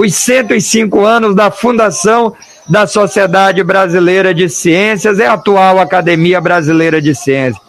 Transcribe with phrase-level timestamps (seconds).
[0.00, 2.34] os 105 anos da fundação
[2.66, 7.62] da Sociedade Brasileira de Ciências e a atual Academia Brasileira de Ciências.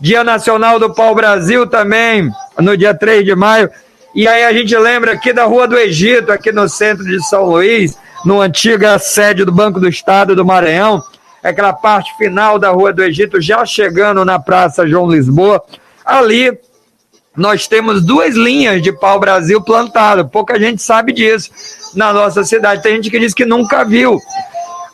[0.00, 2.28] Dia Nacional do Pau Brasil também,
[2.58, 3.70] no dia 3 de maio.
[4.12, 7.44] E aí a gente lembra aqui da Rua do Egito, aqui no centro de São
[7.44, 11.00] Luís, no antiga sede do Banco do Estado do Maranhão,
[11.40, 15.62] aquela parte final da Rua do Egito, já chegando na Praça João Lisboa.
[16.04, 16.58] Ali
[17.40, 20.28] nós temos duas linhas de pau-brasil plantado.
[20.28, 21.50] Pouca gente sabe disso
[21.94, 22.82] na nossa cidade.
[22.82, 24.20] Tem gente que diz que nunca viu.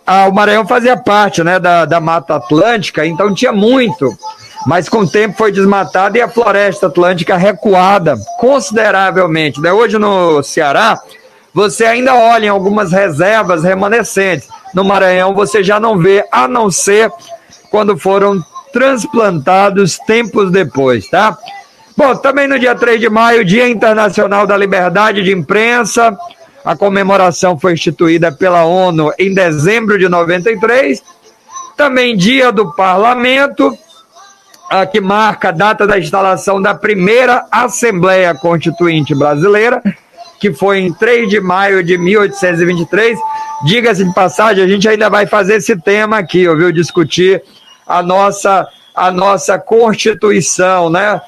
[0.07, 4.17] Ah, o Maranhão fazia parte né, da, da Mata Atlântica, então tinha muito.
[4.65, 9.61] Mas com o tempo foi desmatado e a floresta atlântica recuada consideravelmente.
[9.61, 9.73] Né?
[9.73, 11.01] Hoje no Ceará,
[11.53, 14.49] você ainda olha em algumas reservas remanescentes.
[14.73, 17.11] No Maranhão você já não vê, a não ser
[17.73, 18.41] quando foram
[18.73, 21.37] transplantados tempos depois, tá?
[21.97, 26.15] Bom, também no dia 3 de maio, Dia Internacional da Liberdade de Imprensa.
[26.63, 31.03] A comemoração foi instituída pela ONU em dezembro de 93.
[31.75, 33.75] Também Dia do Parlamento,
[34.93, 39.83] que marca a data da instalação da primeira Assembleia Constituinte Brasileira,
[40.39, 43.19] que foi em 3 de maio de 1823.
[43.65, 46.71] Diga-se de passagem, a gente ainda vai fazer esse tema aqui, ouviu?
[46.71, 47.43] Discutir
[47.87, 51.23] a nossa, a nossa Constituição, né?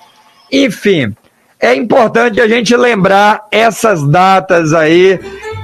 [0.50, 1.14] Enfim,
[1.60, 5.18] é importante a gente lembrar essas datas aí,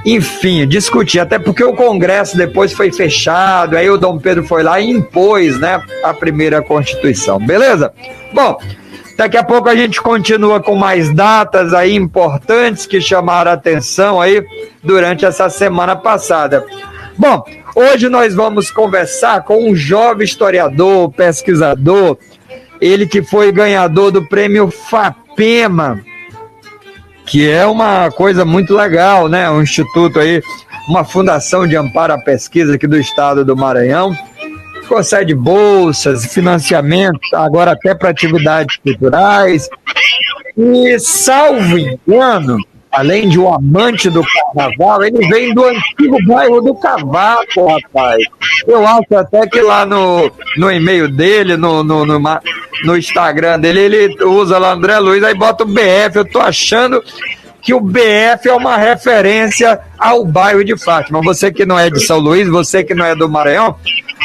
[0.05, 4.79] enfim, discutir, até porque o Congresso depois foi fechado, aí o Dom Pedro foi lá
[4.79, 7.93] e impôs, né, a primeira Constituição, beleza?
[8.33, 8.57] Bom,
[9.17, 14.45] daqui a pouco a gente continua com mais datas aí importantes que chamaram atenção aí
[14.83, 16.65] durante essa semana passada.
[17.17, 22.17] Bom, hoje nós vamos conversar com um jovem historiador, pesquisador,
[22.85, 26.03] ele que foi ganhador do prêmio FAPEMA,
[27.25, 29.49] que é uma coisa muito legal, né?
[29.49, 30.41] Um instituto aí,
[30.87, 34.15] uma fundação de amparo à pesquisa aqui do estado do Maranhão,
[34.87, 39.67] concede bolsas, financiamento, agora até para atividades culturais.
[40.55, 42.59] E, salvo engano,
[42.95, 48.23] além de um amante do carnaval, ele vem do antigo bairro do Cavaco, rapaz.
[48.65, 52.19] Eu acho até que lá no, no e-mail dele, no, no, no,
[52.83, 56.15] no Instagram dele, ele usa lá André Luiz, aí bota o BF.
[56.15, 57.03] Eu tô achando
[57.61, 61.21] que o BF é uma referência ao bairro de Fátima.
[61.21, 63.75] Você que não é de São Luís, você que não é do Maranhão,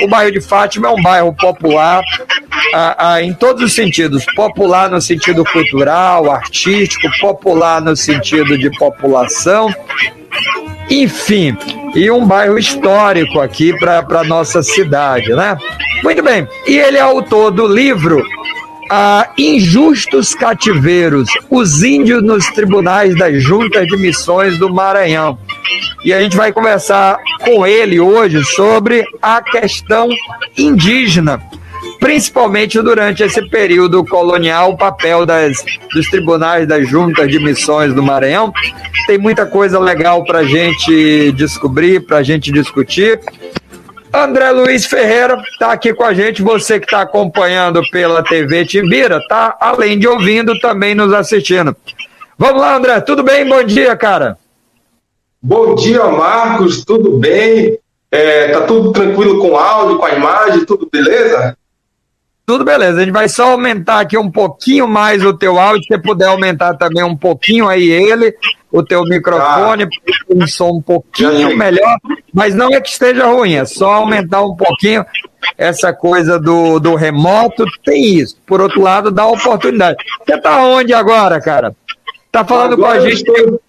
[0.03, 2.03] o bairro de Fátima é um bairro popular
[2.75, 4.25] ah, ah, em todos os sentidos.
[4.35, 9.73] Popular no sentido cultural, artístico, popular no sentido de população.
[10.91, 11.57] Enfim,
[11.95, 15.57] e um bairro histórico aqui para a nossa cidade, né?
[16.03, 16.49] Muito bem.
[16.67, 18.25] E ele é autor do livro
[18.91, 25.39] a injustos cativeiros, os índios nos tribunais das juntas de missões do Maranhão.
[26.05, 30.09] E a gente vai conversar com ele hoje sobre a questão
[30.59, 31.41] indígena,
[32.01, 35.63] principalmente durante esse período colonial, o papel das,
[35.93, 38.53] dos tribunais das juntas de missões do Maranhão.
[39.07, 43.21] Tem muita coisa legal para a gente descobrir, para a gente discutir.
[44.13, 49.19] André Luiz Ferreira está aqui com a gente, você que está acompanhando pela TV Timbira,
[49.19, 51.77] está além de ouvindo, também nos assistindo.
[52.37, 53.47] Vamos lá, André, tudo bem?
[53.47, 54.37] Bom dia, cara.
[55.41, 57.79] Bom dia, Marcos, tudo bem?
[58.11, 61.57] É, tá tudo tranquilo com o áudio, com a imagem, tudo beleza?
[62.51, 65.89] Tudo beleza, a gente vai só aumentar aqui um pouquinho mais o teu áudio, se
[65.91, 68.35] você puder aumentar também um pouquinho aí ele,
[68.73, 69.93] o teu microfone, tá.
[70.29, 71.97] um som um pouquinho melhor,
[72.35, 75.07] mas não é que esteja ruim, é só aumentar um pouquinho
[75.57, 78.37] essa coisa do, do remoto, tem isso.
[78.45, 79.99] Por outro lado, dá oportunidade.
[80.27, 81.73] Você tá onde agora, cara?
[82.33, 83.23] Tá falando agora com a gente.
[83.29, 83.61] Estou...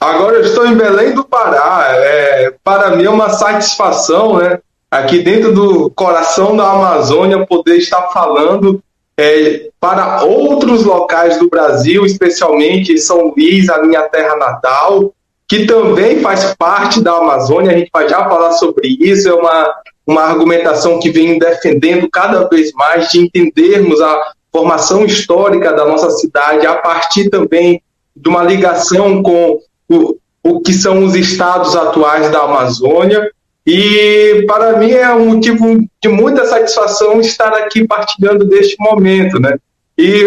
[0.00, 1.84] Agora eu estou em Belém do Pará.
[1.90, 4.58] É, para mim é uma satisfação, né?
[4.90, 8.82] Aqui dentro do coração da Amazônia, poder estar falando
[9.16, 15.12] é, para outros locais do Brasil, especialmente São Luís, a minha terra natal,
[15.46, 17.72] que também faz parte da Amazônia.
[17.72, 19.28] A gente vai já falar sobre isso.
[19.28, 19.74] É uma,
[20.06, 26.10] uma argumentação que vem defendendo cada vez mais de entendermos a formação histórica da nossa
[26.10, 27.82] cidade a partir também
[28.16, 33.30] de uma ligação com o, o que são os estados atuais da Amazônia.
[33.72, 39.56] E para mim é um motivo de muita satisfação estar aqui partilhando deste momento, né?
[39.96, 40.26] E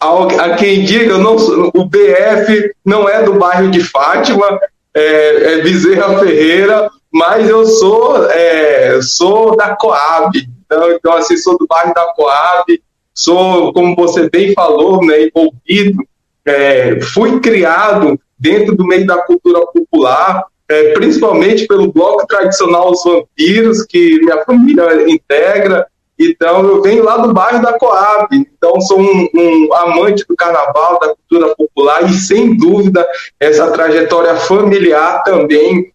[0.00, 4.58] a, quem diga, não, o BF não é do bairro de Fátima,
[4.92, 10.32] é, é Bezerra Ferreira, mas eu sou, é, sou da Coab,
[10.66, 12.82] então, então, assim, sou do bairro da Coab,
[13.14, 16.02] sou, como você bem falou, né, envolvido,
[16.44, 23.02] é, fui criado dentro do meio da cultura popular, é, principalmente pelo bloco tradicional Os
[23.02, 25.84] Vampiros, que minha família integra.
[26.16, 31.00] Então, eu venho lá do bairro da Coab, então sou um, um, amante do carnaval,
[31.00, 33.04] da cultura popular, e sem dúvida,
[33.40, 35.92] essa trajetória familiar também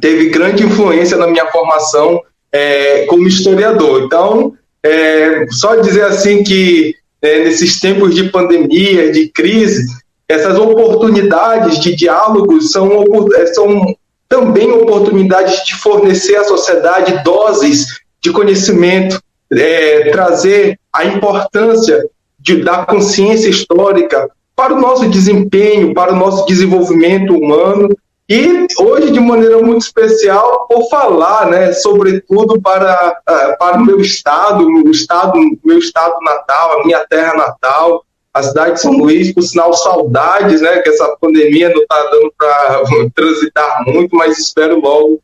[0.00, 2.22] teve grande influência na minha formação
[2.52, 4.02] é, como historiador.
[4.04, 4.52] Então,
[4.84, 9.86] é, só dizer assim que é, nesses tempos de pandemia, de crise,
[10.28, 13.04] essas oportunidades de diálogos são,
[13.34, 13.95] é, são
[14.28, 17.86] também oportunidades de fornecer à sociedade doses
[18.20, 19.20] de conhecimento,
[19.52, 22.08] é, trazer a importância
[22.38, 27.88] de, da consciência histórica para o nosso desempenho, para o nosso desenvolvimento humano
[28.28, 34.00] e hoje, de maneira muito especial, por falar, né, sobretudo para, uh, para o meu
[34.00, 38.04] estado, o estado, meu estado natal, a minha terra natal,
[38.36, 42.34] a cidade de São Luís, por sinal, saudades, né, que essa pandemia não está dando
[42.36, 42.82] para
[43.14, 45.20] transitar muito, mas espero logo,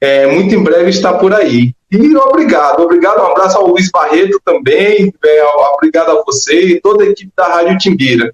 [0.00, 1.74] é, muito em breve, estar por aí.
[1.90, 5.44] E obrigado, obrigado, um abraço ao Luiz Barreto também, é,
[5.74, 8.32] obrigado a você e toda a equipe da Rádio Timbira.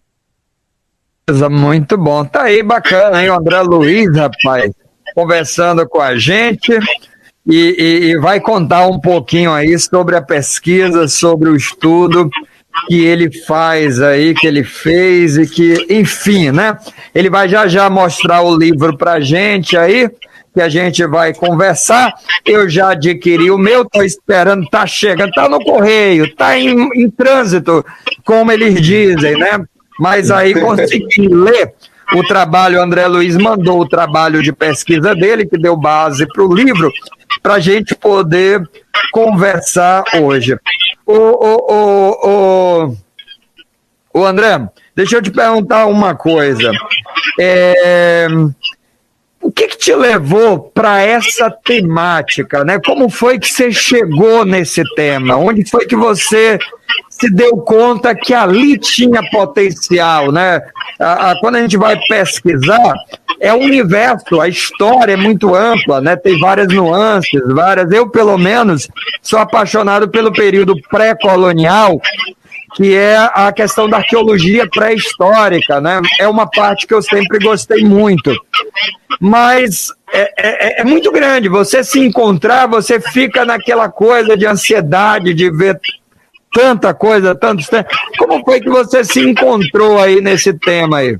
[1.50, 2.24] Muito bom.
[2.24, 3.30] Tá aí, bacana, hein?
[3.30, 4.72] O André Luiz, rapaz,
[5.14, 6.78] conversando com a gente
[7.46, 12.30] e, e, e, vai contar um pouquinho aí sobre a pesquisa, sobre o estudo
[12.86, 16.78] que ele faz aí, que ele fez e que, enfim, né?
[17.14, 20.08] Ele vai já já mostrar o livro pra gente aí,
[20.54, 22.12] que a gente vai conversar.
[22.46, 27.10] Eu já adquiri o meu, tô esperando, tá chegando, tá no correio, tá em, em
[27.10, 27.84] trânsito,
[28.24, 29.60] como eles dizem, né?
[29.98, 31.74] Mas aí consegui ler
[32.14, 36.54] o trabalho, André Luiz mandou o trabalho de pesquisa dele, que deu base para o
[36.54, 36.90] livro,
[37.42, 38.62] para a gente poder
[39.12, 40.56] conversar hoje.
[41.08, 42.96] O, o, o,
[44.12, 46.70] o André, deixa eu te perguntar uma coisa.
[47.40, 48.26] É,
[49.40, 52.78] o que, que te levou para essa temática, né?
[52.84, 55.34] Como foi que você chegou nesse tema?
[55.36, 56.58] Onde foi que você
[57.08, 60.60] se deu conta que ali tinha potencial, né?
[61.00, 62.94] A, a, quando a gente vai pesquisar,
[63.40, 66.16] é um universo, a história é muito ampla, né?
[66.16, 67.90] Tem várias nuances, várias.
[67.92, 68.88] Eu, pelo menos,
[69.22, 72.00] sou apaixonado pelo período pré-colonial,
[72.74, 76.00] que é a questão da arqueologia pré-histórica, né?
[76.20, 78.32] É uma parte que eu sempre gostei muito
[79.20, 81.48] mas é, é, é, muito grande.
[81.48, 85.78] Você se encontrar, você fica naquela coisa de ansiedade de ver
[86.52, 87.68] tanta coisa, tantos
[88.16, 91.18] Como foi que você se encontrou aí nesse tema aí?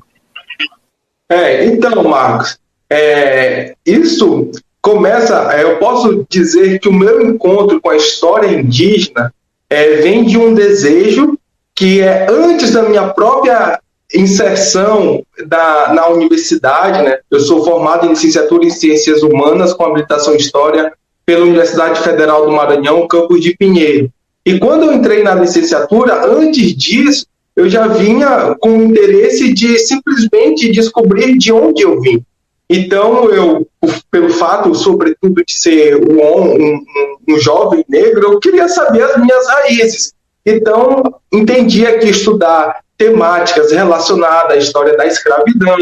[1.29, 2.59] É, então, Marcos,
[2.91, 5.53] é, isso começa.
[5.53, 9.33] É, eu posso dizer que o meu encontro com a história indígena
[9.69, 11.39] é, vem de um desejo
[11.75, 13.81] que é antes da minha própria
[14.13, 17.19] inserção da, na universidade, né?
[17.31, 20.93] Eu sou formado em licenciatura em Ciências Humanas com habilitação em História
[21.27, 24.11] pela Universidade Federal do Maranhão, campus de Pinheiro.
[24.47, 27.27] E quando eu entrei na licenciatura, antes disso,
[27.59, 32.25] eu já vinha com o interesse de simplesmente descobrir de onde eu vim.
[32.71, 33.67] Então, eu,
[34.13, 36.85] pelo fato, sobretudo, de ser um, um,
[37.29, 40.13] um jovem negro, eu queria saber as minhas raízes.
[40.47, 41.03] Então,
[41.33, 45.79] entendia que estudar temáticas relacionadas à história da escravidão,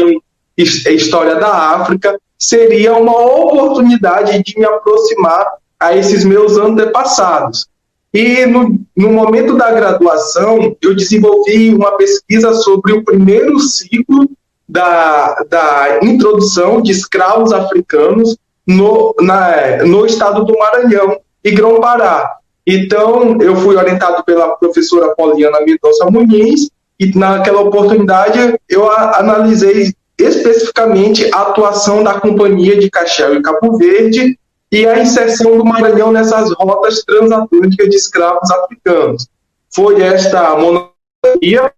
[0.57, 5.45] história da África, seria uma oportunidade de me aproximar
[5.79, 7.67] a esses meus antepassados.
[8.13, 14.29] E no, no, momento da graduação, eu desenvolvi uma pesquisa sobre o primeiro ciclo
[14.67, 22.37] da, da introdução de escravos africanos no, na, no estado do Maranhão e Grão-Pará.
[22.65, 31.29] Então, eu fui orientado pela professora Poliana Mendonça Muniz e naquela oportunidade eu analisei especificamente
[31.33, 34.37] a atuação da Companhia de Caxel e Cabo Verde
[34.71, 39.27] e a inserção do Maranhão nessas rotas transatlânticas de escravos africanos.
[39.73, 41.73] Foi esta monografia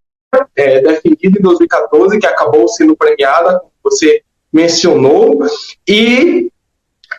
[0.56, 5.40] é, em 2014 que acabou sendo premiada, como você mencionou,
[5.88, 6.52] e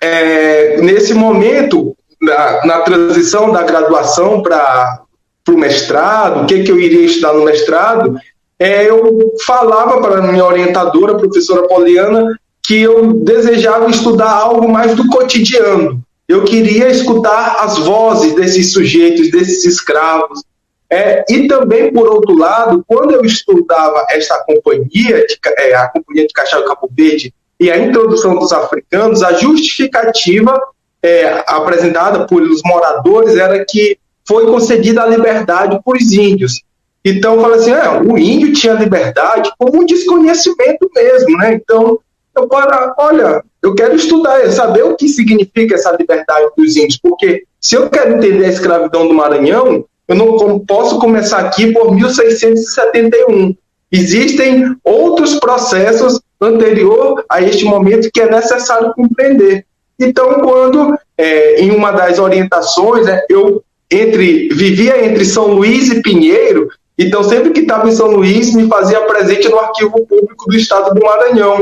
[0.01, 5.03] é, nesse momento, na, na transição da graduação para
[5.45, 8.15] para o mestrado, o que, que eu iria estudar no mestrado,
[8.59, 12.39] é, eu falava para a minha orientadora, a professora Poliana,
[12.71, 16.01] que eu desejava estudar algo mais do cotidiano.
[16.29, 20.45] Eu queria escutar as vozes desses sujeitos, desses escravos.
[20.89, 26.29] É, e também, por outro lado, quando eu estudava esta companhia, de, é, a Companhia
[26.29, 30.57] de Cachau e Cabo Verde, e a introdução dos africanos, a justificativa
[31.03, 36.63] é, apresentada pelos moradores era que foi concedida a liberdade para os índios.
[37.05, 41.55] Então, fala assim, é, o índio tinha liberdade como um desconhecimento mesmo, né?
[41.55, 41.99] Então,
[42.37, 47.45] eu para, olha, eu quero estudar, saber o que significa essa liberdade dos índios, porque
[47.61, 53.55] se eu quero entender a escravidão do Maranhão, eu não posso começar aqui por 1671.
[53.93, 59.67] Existem outros processos anterior a este momento que é necessário compreender.
[59.99, 66.01] Então, quando é, em uma das orientações, né, eu entre vivia entre São Luís e
[66.01, 70.57] Pinheiro, então sempre que estava em São Luís me fazia presente no Arquivo Público do
[70.57, 71.59] Estado do Maranhão.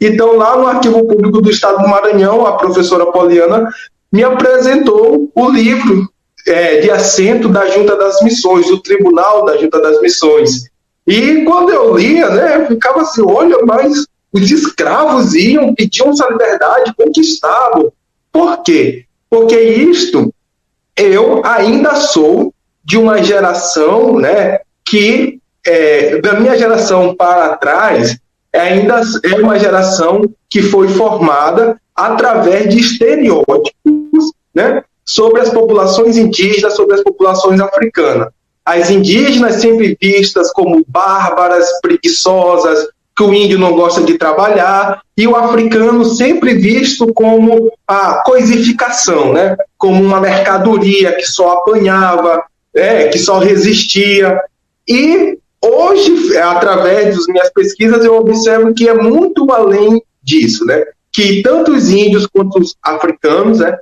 [0.00, 3.68] Então, lá no Arquivo Público do Estado do Maranhão, a professora Poliana
[4.10, 6.08] me apresentou o livro
[6.46, 10.70] é, de assento da Junta das Missões, do Tribunal da Junta das Missões.
[11.06, 16.94] E quando eu lia, né, ficava assim, olha, mas os escravos iam, pediam sua liberdade,
[16.96, 17.92] conquistavam.
[18.32, 19.04] Por quê?
[19.28, 20.32] Porque isto,
[20.96, 22.54] eu ainda sou
[22.84, 28.18] de uma geração, né, que é, da minha geração para trás,
[28.58, 36.74] ainda é uma geração que foi formada através de estereótipos, né, sobre as populações indígenas,
[36.74, 38.28] sobre as populações africanas.
[38.64, 45.26] As indígenas sempre vistas como bárbaras, preguiçosas, que o índio não gosta de trabalhar, e
[45.26, 49.56] o africano sempre visto como a coisificação, né?
[49.76, 52.42] como uma mercadoria que só apanhava,
[52.74, 54.40] é, que só resistia.
[54.88, 60.84] E hoje, através das minhas pesquisas, eu observo que é muito além disso, né?
[61.12, 63.78] que tanto os índios quanto os africanos, né?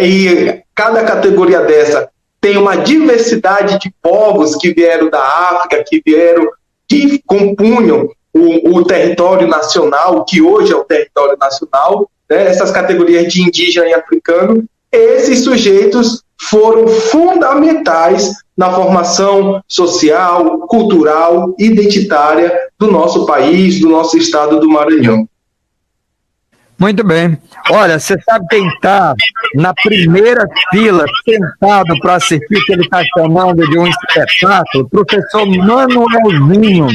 [0.00, 2.08] e cada categoria dessa
[2.40, 6.46] tem uma diversidade de povos que vieram da África, que vieram,
[6.86, 13.32] que compunham o, o território nacional, que hoje é o território nacional, né, essas categorias
[13.32, 23.26] de indígena e africano, esses sujeitos foram fundamentais na formação social, cultural, identitária do nosso
[23.26, 25.26] país, do nosso estado do Maranhão.
[26.84, 27.38] Muito bem.
[27.70, 29.14] Olha, você sabe quem está
[29.54, 34.86] na primeira fila, sentado para assistir o que ele está chamando de um espetáculo?
[34.90, 36.88] Professor Manuelzinho.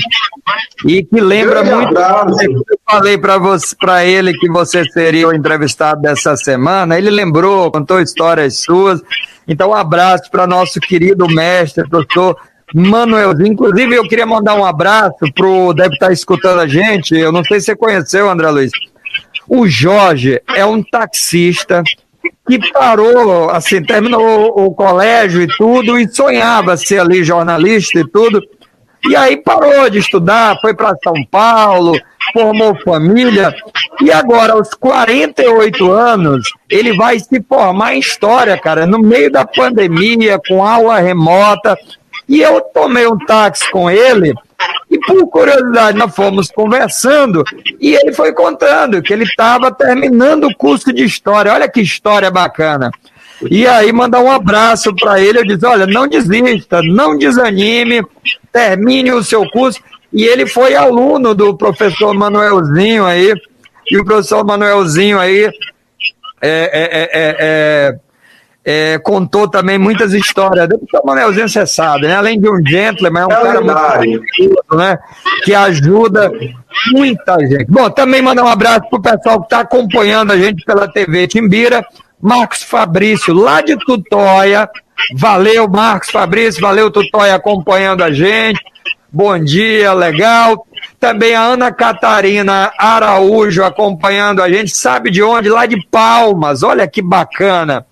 [0.86, 1.98] E que lembra muito.
[1.98, 6.96] Eu falei para ele que você seria o entrevistado dessa semana.
[6.96, 9.02] Ele lembrou, contou histórias suas.
[9.48, 12.38] Então, um abraço para nosso querido mestre, professor
[12.76, 13.54] Manuelzinho.
[13.54, 15.74] Inclusive, eu queria mandar um abraço para o.
[15.74, 17.16] Deve estar tá escutando a gente.
[17.16, 18.70] Eu não sei se você conheceu, André Luiz
[19.50, 21.84] o Jorge é um taxista
[22.48, 28.42] que parou, assim, terminou o colégio e tudo, e sonhava ser ali jornalista e tudo.
[29.08, 32.00] E aí parou de estudar, foi para São Paulo,
[32.32, 33.54] formou família,
[34.02, 39.46] e agora, aos 48 anos, ele vai se formar em história, cara, no meio da
[39.46, 41.76] pandemia, com aula remota.
[42.28, 44.34] E eu tomei um táxi com ele
[44.90, 47.44] e por curiosidade, nós fomos conversando
[47.80, 51.54] e ele foi contando que ele estava terminando o curso de história.
[51.54, 52.90] Olha que história bacana.
[53.50, 58.04] E aí mandar um abraço para ele, eu disse, olha, não desista, não desanime,
[58.52, 59.80] termine o seu curso.
[60.12, 63.34] E ele foi aluno do professor Manuelzinho aí,
[63.92, 65.52] e o professor Manuelzinho aí é,
[66.42, 68.00] é, é, é
[68.64, 70.68] é, contou também muitas histórias.
[70.70, 72.16] O Manelzinho, você sabe, né?
[72.16, 75.00] Além de um gentleman, é um é cara muito né?
[75.44, 76.32] Que ajuda
[76.92, 77.66] muita gente.
[77.66, 81.86] Bom, também mandar um abraço pro pessoal que está acompanhando a gente pela TV Timbira.
[82.22, 84.70] Marcos Fabrício, lá de Tutóia.
[85.16, 88.60] Valeu, Marcos Fabrício, valeu, Tutóia, acompanhando a gente.
[89.12, 90.68] Bom dia, legal.
[91.00, 94.76] Também a Ana Catarina Araújo acompanhando a gente.
[94.76, 95.50] Sabe de onde?
[95.50, 96.62] Lá de Palmas.
[96.62, 97.86] Olha que bacana.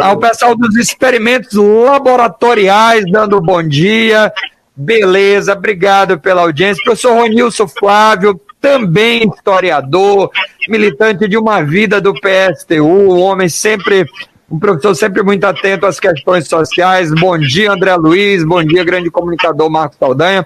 [0.00, 4.32] Ao pessoal dos experimentos laboratoriais, dando bom dia.
[4.76, 6.82] Beleza, obrigado pela audiência.
[6.84, 10.30] Professor Ronilson Flávio, também historiador,
[10.68, 14.06] militante de uma vida do PSTU, um homem sempre
[14.52, 17.10] um professor sempre muito atento às questões sociais.
[17.10, 18.44] Bom dia, André Luiz.
[18.44, 20.44] Bom dia, grande comunicador Marcos Saldanha.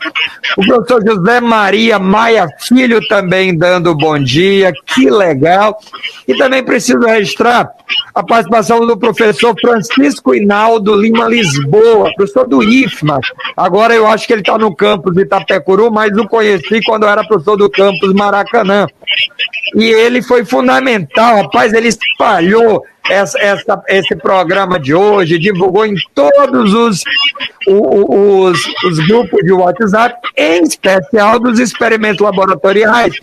[0.56, 4.72] O professor José Maria Maia Filho também dando bom dia.
[4.86, 5.76] Que legal.
[6.28, 7.68] E também preciso registrar
[8.14, 13.18] a participação do professor Francisco Hinaldo Lima Lisboa, professor do IFMA.
[13.56, 17.08] Agora eu acho que ele está no campus de Itapecuru, mas o conheci quando eu
[17.08, 18.86] era professor do campus Maracanã.
[19.75, 25.94] E ele foi fundamental, rapaz, ele espalhou essa, essa, esse programa de hoje, divulgou em
[26.14, 27.02] todos os,
[27.66, 33.14] os, os grupos de WhatsApp, em especial dos experimentos laboratoriais,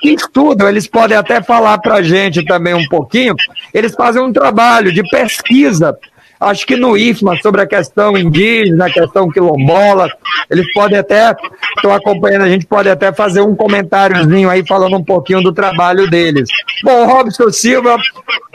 [0.00, 3.34] que estudam, eles podem até falar para a gente também um pouquinho,
[3.72, 5.96] eles fazem um trabalho de pesquisa
[6.40, 10.10] acho que no IFMA, sobre a questão indígena, a questão quilombola.
[10.50, 11.34] Eles podem até,
[11.76, 16.08] estão acompanhando, a gente pode até fazer um comentáriozinho aí falando um pouquinho do trabalho
[16.08, 16.48] deles.
[16.82, 17.96] Bom, Robson Silva,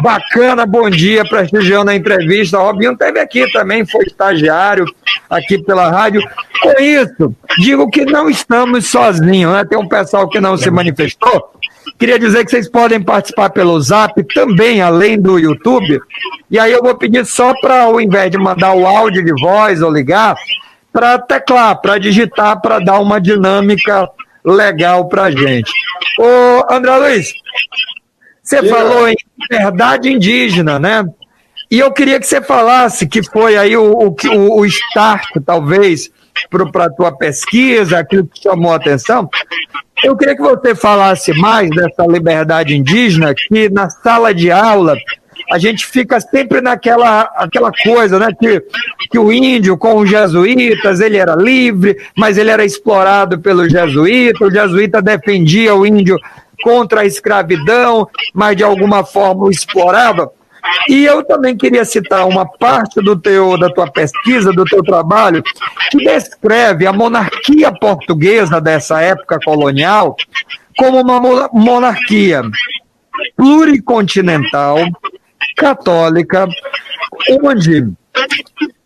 [0.02, 2.60] bacana, bom dia, prestigiando a entrevista.
[2.60, 4.86] O Robinho esteve aqui também, foi estagiário
[5.30, 6.22] aqui pela rádio.
[6.62, 9.66] Com isso, digo que não estamos sozinhos, né?
[9.66, 11.52] Tem um pessoal que não se manifestou.
[12.02, 16.02] Queria dizer que vocês podem participar pelo Zap também, além do YouTube.
[16.50, 19.84] E aí eu vou pedir só para, ao invés de mandar o áudio de voz
[19.84, 20.36] ou ligar,
[20.92, 24.10] para teclar, para digitar, para dar uma dinâmica
[24.44, 25.72] legal para a gente.
[26.20, 27.34] Ô, André Luiz,
[28.42, 31.06] você falou em liberdade indígena, né?
[31.70, 36.10] E eu queria que você falasse que foi aí o, o, o start, talvez,
[36.50, 39.30] para a tua pesquisa, aquilo que chamou a atenção.
[40.04, 44.96] Eu queria que você falasse mais dessa liberdade indígena, que na sala de aula
[45.52, 48.30] a gente fica sempre naquela aquela coisa, né?
[48.40, 48.64] Que,
[49.12, 54.48] que o índio com os jesuítas, ele era livre, mas ele era explorado pelos jesuítas,
[54.48, 56.18] o jesuíta defendia o índio
[56.64, 60.32] contra a escravidão, mas de alguma forma o explorava.
[60.88, 65.44] E eu também queria citar uma parte do teu, da tua pesquisa, do teu trabalho,
[65.90, 70.16] que descreve a monarquia portuguesa dessa época colonial
[70.78, 71.20] como uma
[71.52, 72.42] monarquia
[73.36, 74.78] pluricontinental,
[75.58, 76.48] católica,
[77.44, 77.88] onde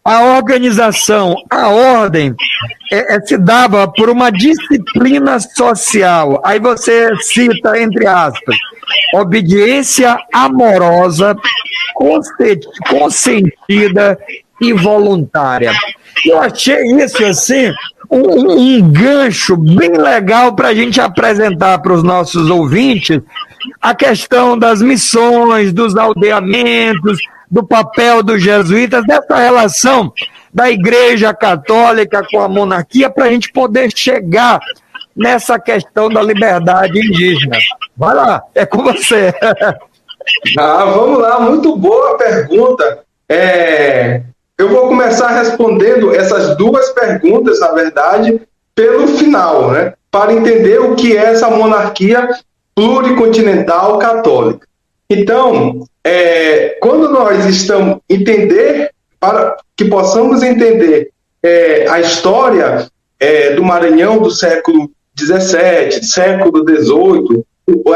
[0.06, 2.36] a organização, a ordem,
[2.92, 6.40] é, é, se dava por uma disciplina social.
[6.46, 8.56] Aí você cita, entre aspas,
[9.16, 11.36] obediência amorosa,
[12.88, 14.20] consentida
[14.62, 15.74] e voluntária.
[16.24, 17.74] Eu achei isso assim
[18.10, 23.20] um, um gancho bem legal para a gente apresentar para os nossos ouvintes
[23.82, 27.18] a questão das missões, dos aldeamentos,
[27.50, 30.12] do papel dos jesuítas, dessa relação
[30.54, 34.60] da Igreja Católica com a monarquia, para a gente poder chegar
[35.16, 37.58] nessa questão da liberdade indígena.
[37.96, 39.34] Vai lá, é com você.
[40.58, 43.04] Ah, vamos lá, muito boa pergunta.
[43.30, 44.24] É,
[44.58, 48.42] eu vou começar respondendo essas duas perguntas, na verdade,
[48.74, 49.94] pelo final, né?
[50.10, 52.28] Para entender o que é essa monarquia
[52.74, 54.68] pluricontinental católica.
[55.10, 61.12] Então, é, quando nós estamos entender, para que possamos entender
[61.44, 62.88] é, a história
[63.20, 67.44] é, do Maranhão do século XVII, século XVIII,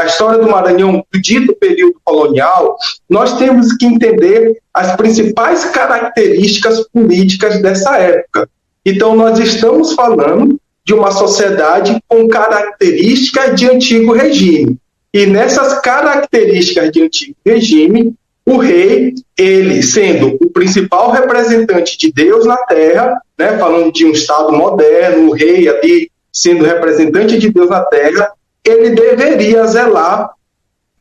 [0.00, 2.76] a história do Maranhão do dito período colonial,
[3.08, 8.48] nós temos que entender as principais características políticas dessa época.
[8.84, 14.76] Então, nós estamos falando de uma sociedade com características de antigo regime.
[15.12, 18.14] E nessas características de antigo regime,
[18.46, 24.10] o rei, ele sendo o principal representante de Deus na terra, né, falando de um
[24.10, 28.32] Estado moderno, o rei ali sendo representante de Deus na terra,
[28.64, 30.30] ele deveria zelar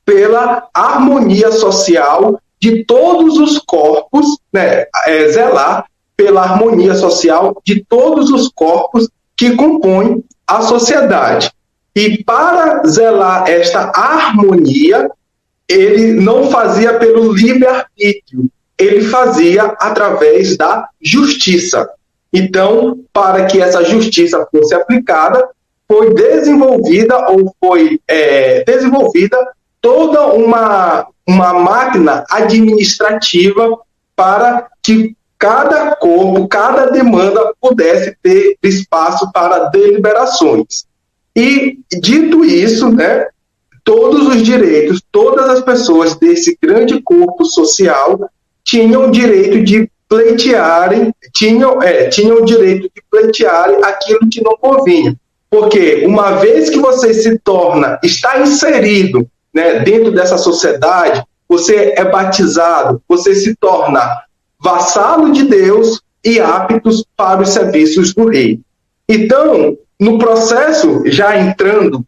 [0.04, 5.86] pela harmonia social de todos os corpos, né, é, zelar
[6.17, 11.52] pela harmonia social de todos os corpos que compõem a sociedade.
[12.00, 15.12] E para zelar esta harmonia,
[15.68, 21.90] ele não fazia pelo livre-arbítrio, ele fazia através da justiça.
[22.32, 25.46] Então, para que essa justiça fosse aplicada,
[25.86, 29.38] foi desenvolvida ou foi é, desenvolvida
[29.82, 33.78] toda uma, uma máquina administrativa
[34.16, 40.88] para que cada corpo, cada demanda pudesse ter espaço para deliberações.
[41.36, 43.28] E, dito isso, né,
[43.84, 48.30] todos os direitos, todas as pessoas desse grande corpo social
[48.63, 54.56] tinham o direito de pleitearem, tinham, é, tinham o direito de pleitearem aquilo que não
[54.58, 55.15] convinha.
[55.50, 62.06] Porque uma vez que você se torna, está inserido né, dentro dessa sociedade, você é
[62.06, 64.22] batizado, você se torna
[64.60, 68.60] vassalo de Deus e aptos para os serviços do rei.
[69.08, 72.06] Então, no processo, já entrando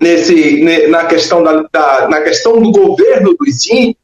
[0.00, 3.96] nesse, na, questão da, da na questão do governo dos índios,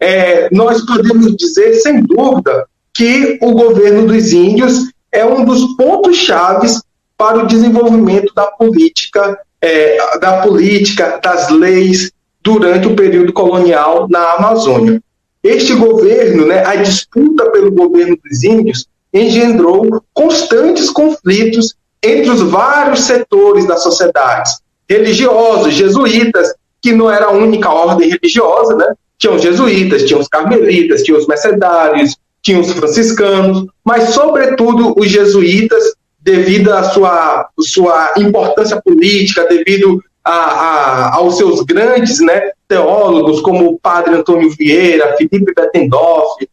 [0.00, 6.16] é, nós podemos dizer, sem dúvida, que o governo dos índios é um dos pontos
[6.16, 6.82] chaves
[7.16, 12.10] para o desenvolvimento da política, é, da política, das leis
[12.42, 15.02] durante o período colonial na Amazônia.
[15.42, 23.00] Este governo, né, a disputa pelo governo dos índios, engendrou constantes conflitos entre os vários
[23.00, 24.50] setores da sociedade,
[24.88, 28.92] religiosos, jesuítas, que não era a única ordem religiosa, né?
[29.18, 35.08] Tinham os jesuítas, tinham os carmelitas, tinham os mercedários, tinha os franciscanos, mas, sobretudo, os
[35.08, 35.82] jesuítas,
[36.20, 43.68] devido à sua, sua importância política, devido a, a, aos seus grandes né, teólogos, como
[43.68, 46.48] o padre Antônio Vieira, Felipe Bettendorf,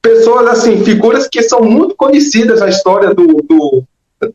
[0.00, 3.84] pessoas assim, figuras que são muito conhecidas na história do, do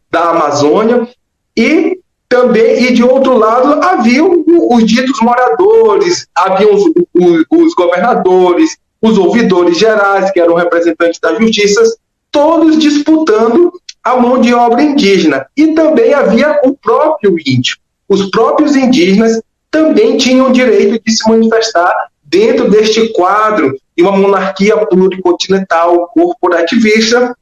[0.10, 1.08] da Amazônia,
[1.56, 8.78] e também, e de outro lado, haviam os ditos moradores, haviam os, os, os governadores,
[9.02, 11.96] os ouvidores gerais, que eram representantes das justiças,
[12.32, 13.72] todos disputando
[14.04, 15.46] a mão de obra indígena.
[15.56, 17.78] E também havia o próprio índio.
[18.10, 21.94] Os próprios indígenas também tinham direito de se manifestar
[22.24, 27.36] dentro deste quadro de uma monarquia pluricontinental corporativista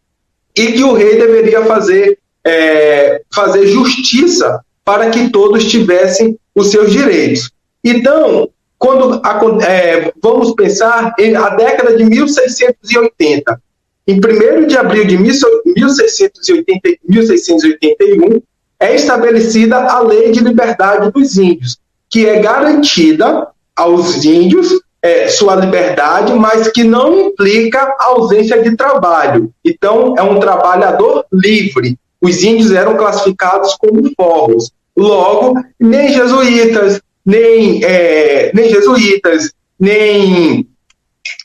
[0.55, 6.91] e que o rei deveria fazer, é, fazer justiça para que todos tivessem os seus
[6.91, 7.51] direitos.
[7.83, 9.21] Então, quando
[9.63, 13.61] é, vamos pensar em a década de 1680,
[14.07, 18.41] em 1 de abril de 1680, 1681,
[18.79, 21.77] é estabelecida a Lei de Liberdade dos Índios,
[22.09, 29.51] que é garantida aos índios é, sua liberdade, mas que não implica ausência de trabalho.
[29.63, 31.97] Então, é um trabalhador livre.
[32.21, 34.71] Os índios eram classificados como forros.
[34.95, 40.67] Logo, nem jesuítas, nem, é, nem jesuítas, nem.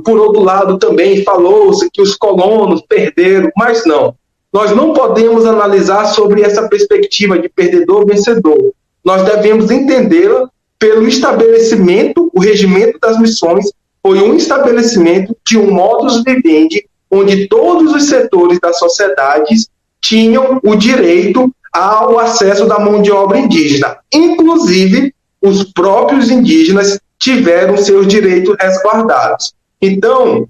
[0.04, 4.14] Por outro lado, também falou-se que os colonos perderam, mas não.
[4.52, 8.72] Nós não podemos analisar sobre essa perspectiva de perdedor-vencedor.
[9.04, 13.70] Nós devemos entendê-la pelo estabelecimento, o regimento das missões
[14.02, 19.54] foi um estabelecimento de um modus vivendi onde todos os setores da sociedade
[20.00, 27.76] tinham o direito ao acesso da mão de obra indígena, inclusive os próprios indígenas tiveram
[27.76, 29.54] seus direitos resguardados.
[29.80, 30.48] Então,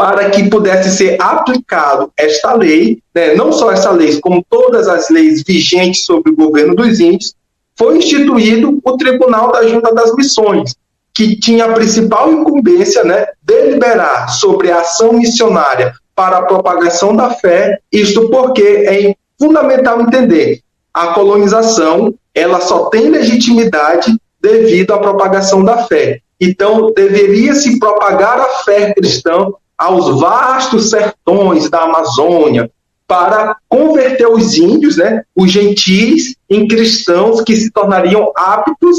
[0.00, 5.10] para que pudesse ser aplicado esta lei, né, não só essa lei, como todas as
[5.10, 7.34] leis vigentes sobre o governo dos índios,
[7.76, 10.74] foi instituído o Tribunal da Junta das Missões,
[11.12, 17.34] que tinha a principal incumbência, né, deliberar sobre a ação missionária para a propagação da
[17.34, 20.62] fé, isto porque é fundamental entender
[20.94, 26.20] a colonização ela só tem legitimidade devido à propagação da fé.
[26.40, 32.70] Então, deveria se propagar a fé cristã aos vastos sertões da Amazônia,
[33.08, 38.96] para converter os índios, né, os gentis, em cristãos que se tornariam aptos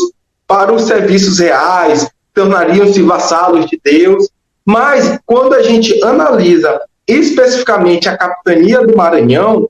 [0.48, 4.28] para os serviços reais, tornariam-se vassalos de Deus.
[4.66, 9.70] Mas, quando a gente analisa especificamente a capitania do Maranhão,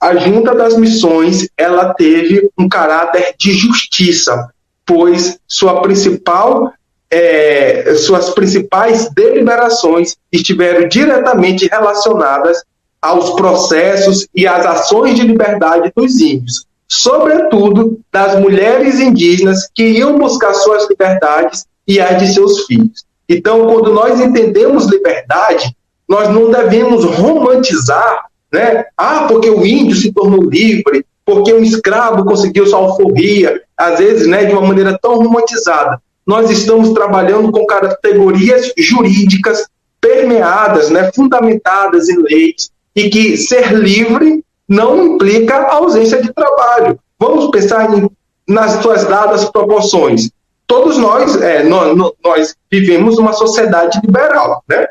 [0.00, 4.48] a Junta das Missões ela teve um caráter de justiça,
[4.86, 6.72] pois sua principal,
[7.10, 12.62] é, suas principais deliberações estiveram diretamente relacionadas
[13.00, 20.18] aos processos e às ações de liberdade dos índios, sobretudo das mulheres indígenas que iam
[20.18, 23.04] buscar suas liberdades e as de seus filhos.
[23.28, 25.74] Então, quando nós entendemos liberdade,
[26.08, 28.86] nós não devemos romantizar né?
[28.96, 34.26] Ah, porque o índio se tornou livre, porque um escravo conseguiu sua alforria, às vezes
[34.26, 36.00] né, de uma maneira tão romantizada.
[36.28, 39.66] Nós estamos trabalhando com categorias jurídicas
[40.00, 46.98] permeadas, né, fundamentadas em leis, e que ser livre não implica ausência de trabalho.
[47.18, 48.08] Vamos pensar em,
[48.46, 50.30] nas suas dadas proporções.
[50.66, 54.86] Todos nós, é, nós, nós vivemos uma sociedade liberal, né?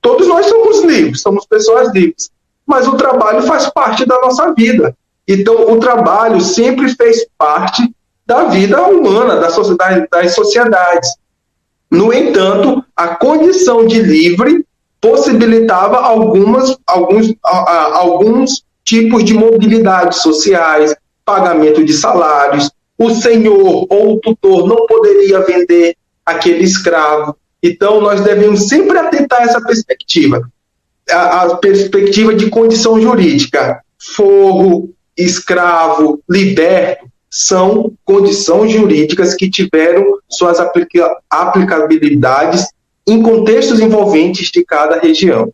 [0.00, 2.30] Todos nós somos livres, somos pessoas livres
[2.66, 4.94] mas o trabalho faz parte da nossa vida.
[5.26, 7.88] Então, o trabalho sempre fez parte
[8.26, 11.10] da vida humana, da sociedade, das sociedades.
[11.90, 14.66] No entanto, a condição de livre
[15.00, 22.70] possibilitava algumas, alguns, alguns tipos de mobilidade sociais, pagamento de salários.
[22.98, 27.36] O senhor ou o tutor não poderia vender aquele escravo.
[27.62, 30.48] Então, nós devemos sempre atentar essa perspectiva,
[31.10, 33.80] a, a perspectiva de condição jurídica.
[33.98, 42.66] Forro, escravo, liberto, são condições jurídicas que tiveram suas aplica aplicabilidades
[43.06, 45.52] em contextos envolventes de cada região.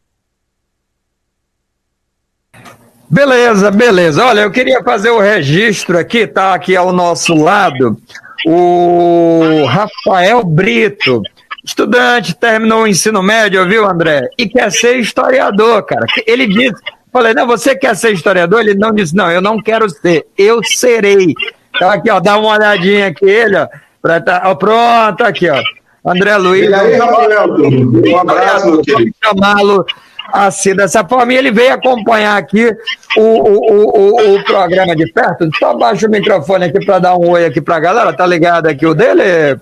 [3.08, 4.24] Beleza, beleza.
[4.24, 7.98] Olha, eu queria fazer o registro aqui, tá aqui ao nosso lado,
[8.46, 11.20] o Rafael Brito,
[11.62, 14.28] estudante, terminou o ensino médio, viu, André?
[14.38, 16.06] E quer ser historiador, cara.
[16.26, 16.80] Ele disse,
[17.12, 18.60] falei, não, você quer ser historiador?
[18.60, 21.34] Ele não disse, não, eu não quero ser, eu serei.
[21.74, 23.66] Então aqui, ó, dá uma olhadinha aqui, ele, ó,
[24.00, 25.60] pra tá, ó pronto, aqui, ó.
[26.04, 26.68] André Luiz.
[26.68, 28.82] E aí, Rafael, um abraço,
[29.22, 29.86] chamá-lo
[30.32, 31.32] assim, dessa forma.
[31.32, 32.74] E ele veio acompanhar aqui
[33.16, 35.48] o, o, o, o programa de perto.
[35.58, 38.12] Só baixa o microfone aqui para dar um oi aqui para a galera.
[38.12, 39.60] Tá ligado aqui o dele?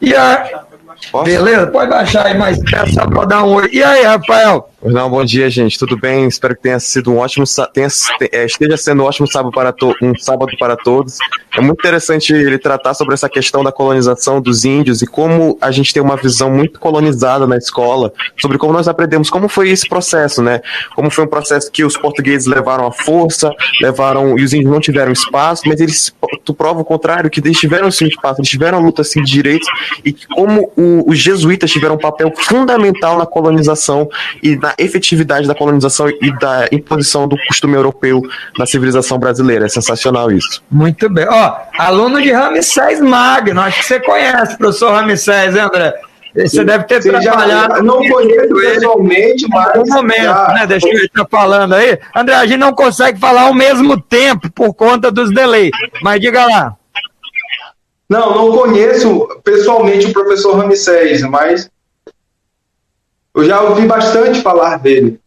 [0.00, 0.66] E a,
[1.12, 1.24] Posso?
[1.24, 2.58] Beleza, pode baixar aí mais
[2.92, 3.70] só para dar um oi.
[3.72, 4.68] E aí, Rafael?
[4.80, 5.76] Não, bom dia, gente.
[5.76, 6.28] Tudo bem?
[6.28, 7.88] Espero que tenha sido um ótimo tenha,
[8.30, 11.18] é, esteja sendo um ótimo sábado para um sábado para todos.
[11.56, 15.72] É muito interessante ele tratar sobre essa questão da colonização dos índios e como a
[15.72, 19.88] gente tem uma visão muito colonizada na escola sobre como nós aprendemos como foi esse
[19.88, 20.60] processo, né?
[20.94, 24.80] Como foi um processo que os portugueses levaram à força, levaram e os índios não
[24.80, 26.14] tiveram espaço, mas eles
[26.44, 29.68] tu prova o contrário, que eles tiveram sim espaço, eles tiveram luta assim, de direitos
[30.04, 34.08] e como o os jesuítas tiveram um papel fundamental na colonização
[34.42, 38.22] e na efetividade da colonização e da imposição do costume europeu
[38.58, 39.66] na civilização brasileira.
[39.66, 40.62] É sensacional isso.
[40.70, 41.26] Muito bem.
[41.28, 45.94] Ó, aluno de Ramsés Magno, acho que você conhece o professor Ramsés, né, André?
[46.34, 47.76] Você deve ter Sim, trabalhado.
[47.76, 49.76] Já, não conheço pessoalmente, mas.
[49.76, 50.48] Um momento, já...
[50.54, 50.66] né?
[50.66, 51.98] Deixa eu estar falando aí.
[52.14, 55.70] André, a gente não consegue falar ao mesmo tempo por conta dos delays.
[56.02, 56.76] Mas diga lá.
[58.08, 61.68] Não, não conheço pessoalmente o professor Ramsés, mas
[63.38, 65.20] eu já ouvi bastante falar dele.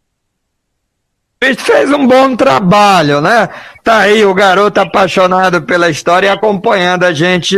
[1.41, 3.50] Ele fez um bom trabalho, né?
[3.84, 7.58] Tá aí o garoto apaixonado pela história e acompanhando a gente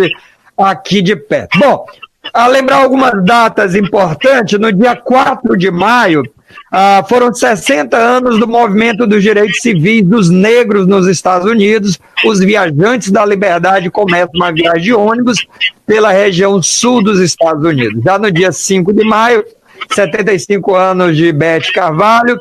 [0.58, 1.60] aqui de perto.
[1.60, 1.86] Bom,
[2.32, 6.24] a lembrar algumas datas importantes, no dia 4 de maio,
[6.72, 12.00] ah, foram 60 anos do movimento dos direitos civis dos negros nos Estados Unidos.
[12.26, 15.46] Os viajantes da liberdade começam uma viagem de ônibus
[15.86, 18.02] pela região sul dos Estados Unidos.
[18.04, 19.44] Já no dia 5 de maio,
[19.91, 22.39] 75 anos de Beth Carvalho.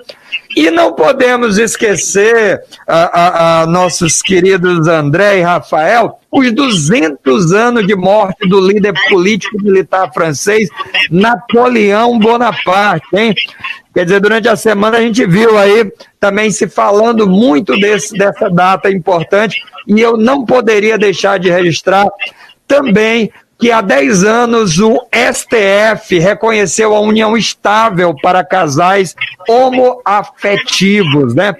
[0.55, 7.87] E não podemos esquecer a, a, a, nossos queridos André e Rafael, os 200 anos
[7.87, 10.68] de morte do líder político militar francês
[11.11, 13.35] Napoleão Bonaparte, hein?
[13.94, 18.48] Quer dizer, durante a semana a gente viu aí também se falando muito desse, dessa
[18.48, 22.07] data importante, e eu não poderia deixar de registrar
[22.66, 23.31] também
[23.62, 29.14] que há 10 anos o STF reconheceu a união estável para casais
[29.48, 31.55] homoafetivos, né?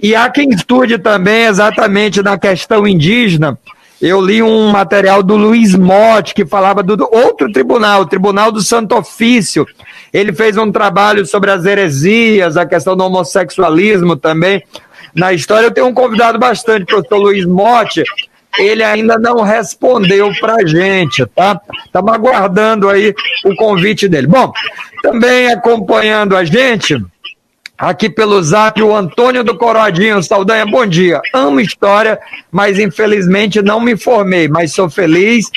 [0.00, 3.58] E há quem estude também exatamente na questão indígena.
[4.00, 8.62] Eu li um material do Luiz Motti que falava do outro tribunal, o Tribunal do
[8.62, 9.66] Santo Ofício.
[10.12, 14.62] Ele fez um trabalho sobre as heresias, a questão do homossexualismo também.
[15.12, 18.04] Na história, eu tenho um convidado bastante, o professor Luiz Motti,
[18.58, 21.60] ele ainda não respondeu para gente, tá?
[21.84, 24.26] Estamos aguardando aí o convite dele.
[24.26, 24.52] Bom,
[25.02, 27.02] também acompanhando a gente,
[27.78, 31.20] aqui pelo zap, o Antônio do Corodinho, Saldanha, bom dia.
[31.34, 32.18] Amo história,
[32.50, 35.50] mas infelizmente não me formei, mas sou feliz.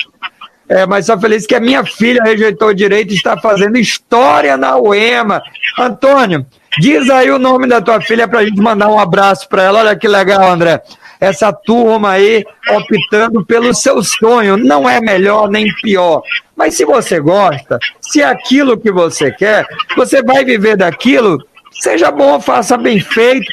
[0.68, 4.56] É, mas sou feliz que a minha filha rejeitou o direito e está fazendo história
[4.56, 5.40] na UEMA.
[5.78, 6.44] Antônio,
[6.80, 9.78] diz aí o nome da tua filha para a gente mandar um abraço para ela.
[9.78, 10.82] Olha que legal, André
[11.20, 14.56] essa turma aí optando pelo seu sonho.
[14.56, 16.22] Não é melhor nem pior.
[16.56, 21.38] Mas se você gosta, se é aquilo que você quer, você vai viver daquilo,
[21.72, 23.52] seja bom, faça bem feito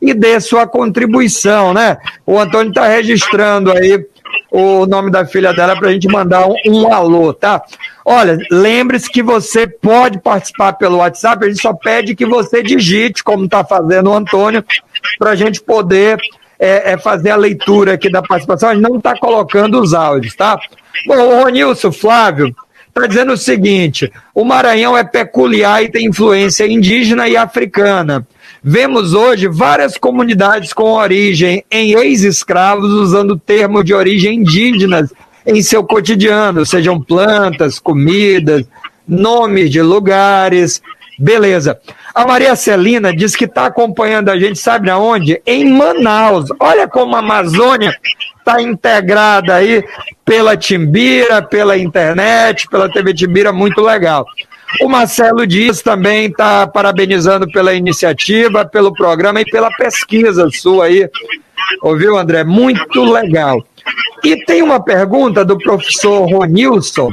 [0.00, 1.96] e dê sua contribuição, né?
[2.26, 4.06] O Antônio está registrando aí
[4.50, 7.62] o nome da filha dela para a gente mandar um, um, alô, tá?
[8.04, 13.24] Olha, lembre-se que você pode participar pelo WhatsApp, a gente só pede que você digite,
[13.24, 14.64] como está fazendo o Antônio,
[15.18, 16.18] para a gente poder
[16.64, 20.34] é, é fazer a leitura aqui da participação, a gente não está colocando os áudios,
[20.34, 20.58] tá?
[21.06, 22.54] Bom, o Ronilson Flávio
[22.88, 28.26] está dizendo o seguinte: o Maranhão é peculiar e tem influência indígena e africana.
[28.62, 35.12] Vemos hoje várias comunidades com origem em ex-escravos usando termos de origem indígenas
[35.46, 38.64] em seu cotidiano, sejam plantas, comidas,
[39.06, 40.80] nomes de lugares.
[41.18, 41.78] Beleza.
[42.14, 45.40] A Maria Celina diz que está acompanhando a gente, sabe aonde?
[45.46, 46.48] Em Manaus.
[46.58, 47.96] Olha como a Amazônia
[48.38, 49.84] está integrada aí
[50.24, 54.26] pela Timbira, pela internet, pela TV Timbira, muito legal.
[54.80, 61.08] O Marcelo Dias também está parabenizando pela iniciativa, pelo programa e pela pesquisa sua aí.
[61.82, 62.42] Ouviu, André?
[62.44, 63.64] Muito legal.
[64.24, 67.10] E tem uma pergunta do professor Ronilson,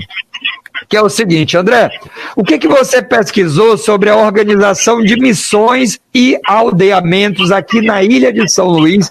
[0.89, 1.89] que é o seguinte, André,
[2.35, 8.31] o que, que você pesquisou sobre a organização de missões e aldeamentos aqui na ilha
[8.31, 9.09] de São Luís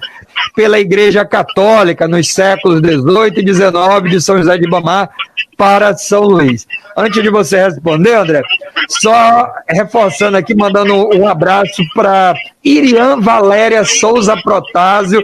[0.54, 5.10] pela Igreja Católica nos séculos 18 e 19 de São José de Ibamar
[5.56, 6.66] para São Luís?
[6.96, 8.42] Antes de você responder, André,
[8.88, 15.22] só reforçando aqui, mandando um abraço para Irian Valéria Souza Protásio,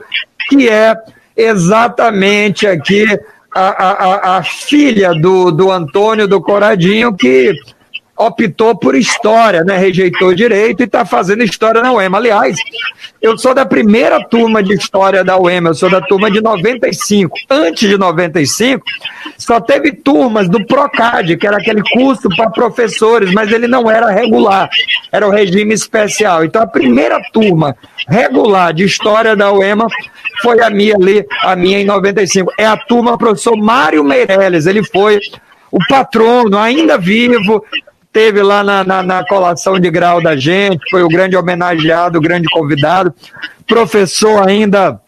[0.48, 0.94] que é
[1.36, 3.04] exatamente aqui
[3.58, 7.54] a, a, a filha do, do Antônio do Coradinho, que
[8.16, 9.76] optou por história, né?
[9.76, 12.16] Rejeitou direito e está fazendo história na UEMA.
[12.16, 12.56] Aliás,
[13.20, 17.36] eu sou da primeira turma de história da UEMA, eu sou da turma de 95.
[17.50, 18.82] Antes de 95,
[19.36, 24.10] só teve turmas do PROCAD, que era aquele curso para professores, mas ele não era
[24.10, 24.68] regular,
[25.12, 26.44] era o regime especial.
[26.44, 27.76] Então a primeira turma
[28.08, 29.86] regular de história da UEMA
[30.42, 32.52] foi a minha ali, a minha em 95.
[32.58, 35.20] É a turma professor Mário Meirelles, ele foi
[35.70, 37.64] o patrono, ainda vivo,
[38.04, 42.22] esteve lá na, na, na, colação de grau da gente, foi o grande homenageado, o
[42.22, 43.14] grande convidado,
[43.66, 44.98] professor ainda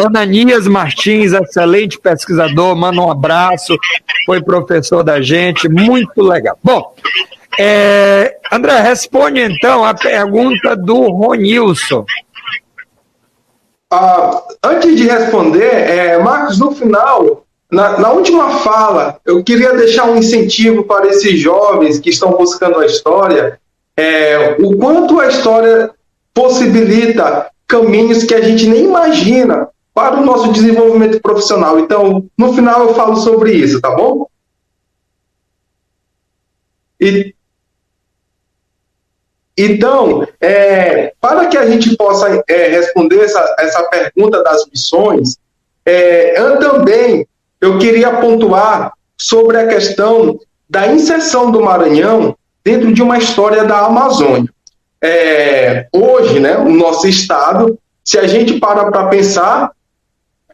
[0.00, 3.76] Ananias Martins, excelente pesquisador, manda um abraço,
[4.26, 6.58] foi professor da gente, muito legal.
[6.62, 6.94] Bom,
[7.58, 12.04] é, André, responde então a pergunta do Ronilson.
[13.94, 20.06] Ah, antes de responder, é, Marcos, no final, na, na, última fala, eu queria deixar
[20.06, 23.60] um incentivo para esses jovens que estão buscando a história,
[23.94, 25.90] é, o quanto a história
[26.32, 31.78] possibilita caminhos que a gente nem imagina para o nosso desenvolvimento profissional.
[31.78, 34.26] Então, no final eu falo sobre isso, tá bom?
[36.98, 37.34] E,
[39.56, 45.36] então, é, para que a gente possa é, responder essa, essa pergunta das missões,
[45.84, 47.26] é, eu também
[47.60, 50.38] eu queria pontuar sobre a questão
[50.68, 54.50] da inserção do Maranhão dentro de uma história da Amazônia.
[55.00, 59.72] É, hoje, né, o nosso estado, se a gente para para pensar,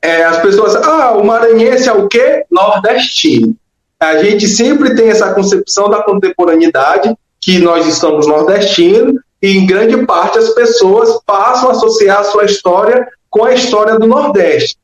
[0.03, 2.45] é, as pessoas, ah, o maranhense é o quê?
[2.51, 3.55] Nordestino.
[3.99, 7.15] A gente sempre tem essa concepção da contemporaneidade,
[7.49, 12.45] que nós estamos nordestinos, e em grande parte as pessoas passam a associar a sua
[12.45, 14.77] história com a história do Nordeste.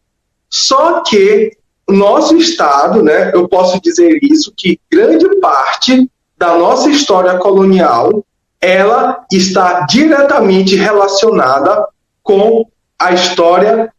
[0.48, 1.54] Só que
[1.86, 8.24] nosso Estado, né, eu posso dizer isso, que grande parte da nossa história colonial
[8.58, 11.86] ela está diretamente relacionada
[12.22, 12.66] com
[12.98, 13.92] a história,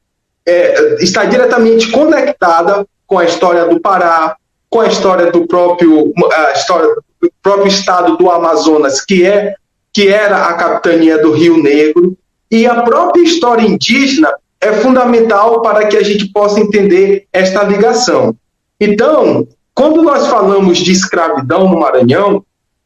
[0.43, 4.35] é, está diretamente conectada com a história do Pará,
[4.71, 7.04] com a história do próprio, a história
[7.41, 9.55] próprio estado do Amazonas, que é
[9.93, 12.17] que era a capitania do Rio Negro,
[12.51, 18.35] e a própria história indígena é fundamental para que a gente possa entender esta ligação.
[18.79, 22.43] Então, quando nós falamos de escravidão no Maranhão,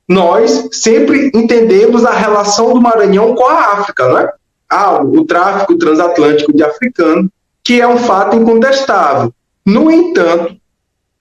[0.07, 4.31] nós sempre entendemos a relação do Maranhão com a África, não é?
[4.69, 7.29] Ah, o tráfico transatlântico de africano,
[7.63, 9.33] que é um fato incontestável.
[9.65, 10.58] No entanto,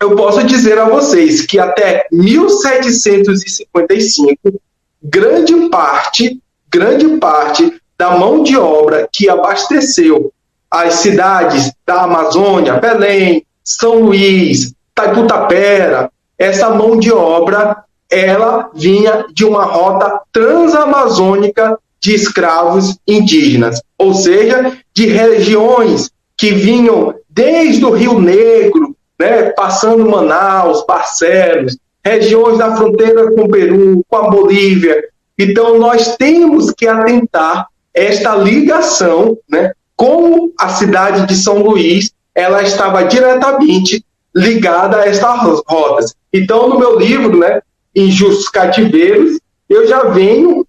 [0.00, 4.60] eu posso dizer a vocês que até 1755,
[5.02, 10.32] grande parte, grande parte da mão de obra que abasteceu
[10.70, 19.44] as cidades da Amazônia, Belém, São Luís, Taiputapera, essa mão de obra, ela vinha de
[19.44, 28.20] uma rota transamazônica de escravos indígenas, ou seja, de regiões que vinham desde o Rio
[28.20, 35.04] Negro, né, passando Manaus, Barcelos, regiões da fronteira com o Peru, com a Bolívia.
[35.38, 42.62] Então, nós temos que atentar esta ligação né, como a cidade de São Luís ela
[42.62, 44.04] estava diretamente
[44.34, 46.14] ligada a estas rotas.
[46.32, 47.60] Então, no meu livro, né,
[47.94, 50.64] Injustos Cativeiros, eu já venho,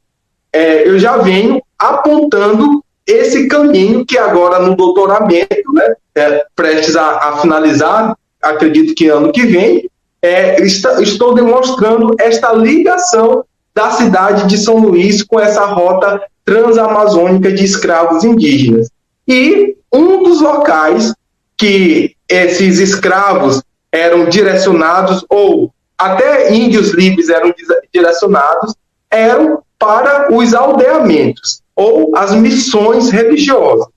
[0.51, 7.17] é, eu já venho apontando esse caminho que agora no doutoramento, né, é, prestes a,
[7.17, 9.89] a, finalizar, acredito que ano que vem,
[10.21, 17.51] é, está, estou demonstrando esta ligação da cidade de São Luís com essa rota transamazônica
[17.51, 18.89] de escravos indígenas.
[19.27, 21.13] E um dos locais
[21.57, 23.61] que esses escravos
[23.91, 27.53] eram direcionados, ou até índios livres eram
[27.93, 28.75] direcionados,
[29.09, 33.87] eram para os aldeamentos, ou as missões religiosas.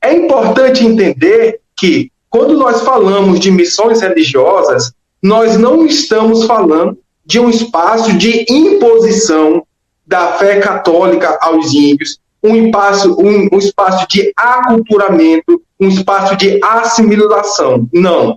[0.00, 7.38] É importante entender que, quando nós falamos de missões religiosas, nós não estamos falando de
[7.38, 9.64] um espaço de imposição
[10.04, 16.58] da fé católica aos índios, um espaço, um, um espaço de aculturamento, um espaço de
[16.60, 17.88] assimilação.
[17.92, 18.36] Não.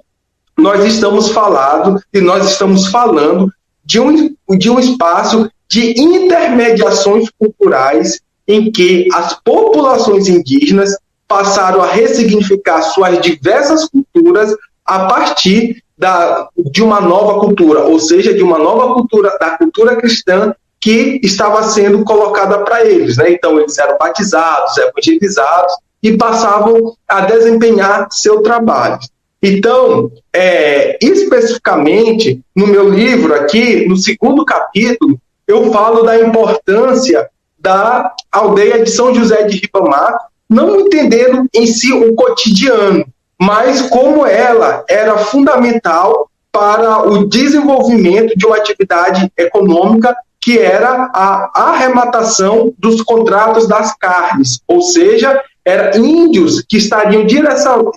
[0.56, 3.52] Nós estamos falando e nós estamos falando
[3.84, 10.96] de um, de um espaço de intermediações culturais em que as populações indígenas
[11.28, 14.56] passaram a ressignificar suas diversas culturas
[14.86, 19.96] a partir da, de uma nova cultura, ou seja, de uma nova cultura, da cultura
[19.96, 23.18] cristã que estava sendo colocada para eles.
[23.18, 23.32] Né?
[23.32, 29.00] Então, eles eram batizados, evangelizados e passavam a desempenhar seu trabalho.
[29.42, 38.14] Então, é, especificamente, no meu livro aqui, no segundo capítulo, eu falo da importância da
[38.32, 40.16] aldeia de São José de Ribamar,
[40.50, 43.06] não entendendo em si o cotidiano,
[43.40, 51.52] mas como ela era fundamental para o desenvolvimento de uma atividade econômica que era a
[51.54, 57.26] arrematação dos contratos das carnes, ou seja, eram índios que estariam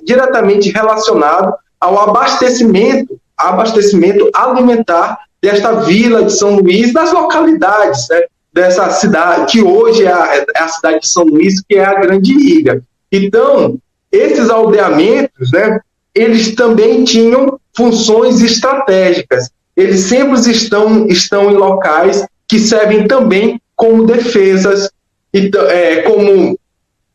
[0.03, 8.23] diretamente relacionados ao abastecimento, abastecimento alimentar desta vila de São Luís, das localidades né,
[8.53, 12.01] dessa cidade, que hoje é a, é a, cidade de São Luís, que é a
[12.01, 12.83] Grande Ilha.
[13.11, 13.79] Então,
[14.11, 15.81] esses aldeamentos, né,
[16.15, 19.51] eles também tinham funções estratégicas.
[19.77, 24.91] Eles sempre estão, estão em locais que servem também como defesas,
[25.33, 26.59] então, é, como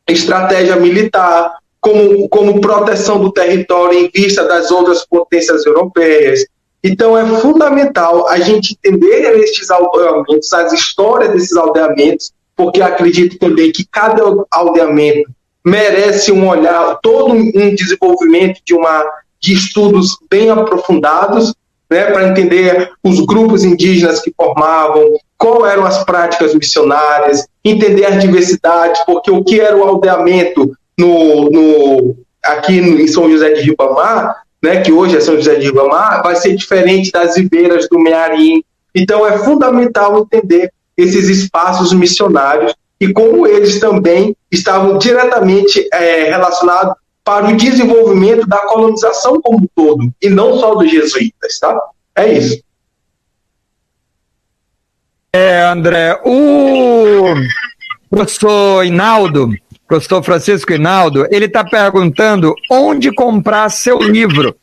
[0.08, 6.46] estratégia militar, como, como proteção do território em vista das outras potências europeias.
[6.88, 13.72] Então, é fundamental a gente entender estes aldeamentos, as histórias desses aldeamentos, porque acredito também
[13.72, 14.22] que cada
[14.52, 15.28] aldeamento
[15.66, 19.04] merece um olhar, todo um desenvolvimento de, uma,
[19.42, 21.56] de estudos bem aprofundados,
[21.90, 28.22] né, para entender os grupos indígenas que formavam, qual eram as práticas missionárias, entender as
[28.22, 34.45] diversidades, porque o que era o aldeamento no, no, aqui em São José de Ribamar,
[34.66, 38.64] né, que hoje é São José de Ribamar, vai ser diferente das ribeiras do Mearim.
[38.94, 46.96] Então é fundamental entender esses espaços missionários e como eles também estavam diretamente é, relacionados
[47.24, 51.78] para o desenvolvimento da colonização como um todo, e não só dos jesuítas, tá?
[52.16, 52.64] É isso.
[55.34, 57.34] É, André, o
[58.10, 59.50] professor Inaldo,
[59.88, 64.56] professor Francisco Inaldo, ele está perguntando onde comprar seu livro.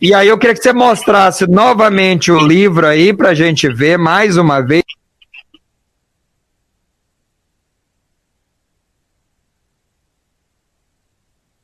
[0.00, 3.98] E aí eu queria que você mostrasse novamente o livro aí para a gente ver
[3.98, 4.84] mais uma vez.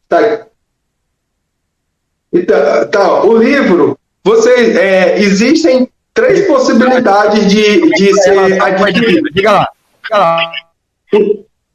[0.08, 0.46] Tá.
[2.32, 9.30] Então, tá, o livro, você, é, existem três possibilidades de, de ser adquirido.
[9.32, 9.68] Diga lá,
[10.02, 10.40] diga lá.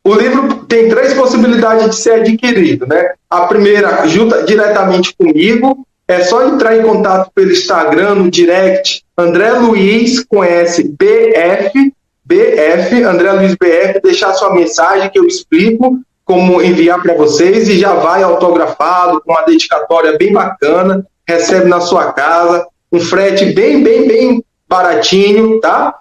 [0.04, 3.14] O, livro tem três possibilidades de ser adquirido, né?
[3.30, 9.52] A primeira, junta diretamente comigo, é só entrar em contato pelo Instagram, no direct, André
[9.52, 11.94] Luiz S, BF,
[12.26, 17.80] BF, André Luiz BF, deixar sua mensagem que eu explico como enviar para vocês e
[17.80, 23.84] já vai autografado, com uma dedicatória bem bacana, recebe na sua casa, um frete bem,
[23.84, 25.96] bem, bem baratinho, tá?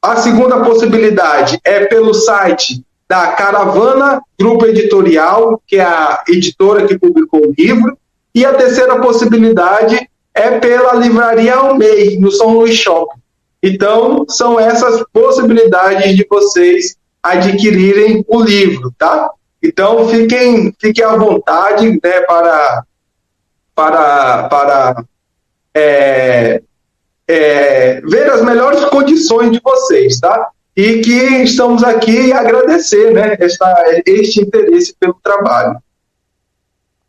[0.00, 6.98] A segunda possibilidade é pelo site da Caravana Grupo Editorial, que é a editora que
[6.98, 7.98] publicou o livro,
[8.34, 13.20] e a terceira possibilidade é pela Livraria Almei, no São Luís Shopping.
[13.62, 19.30] Então, são essas possibilidades de vocês adquirirem o livro, tá?
[19.62, 22.82] Então, fiquem, fiquem à vontade né, para,
[23.74, 25.04] para, para
[25.74, 26.62] é,
[27.28, 30.48] é, ver as melhores condições de vocês, tá?
[30.76, 35.76] E que estamos aqui agradecer né, esta, este interesse pelo trabalho.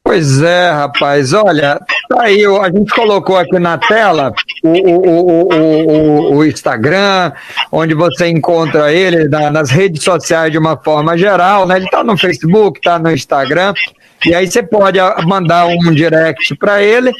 [0.03, 1.31] Pois é, rapaz.
[1.31, 7.31] Olha, tá aí, a gente colocou aqui na tela o, o, o, o Instagram,
[7.71, 11.77] onde você encontra ele na, nas redes sociais de uma forma geral, né?
[11.77, 13.73] Ele está no Facebook, está no Instagram,
[14.25, 17.13] e aí você pode mandar um direct para ele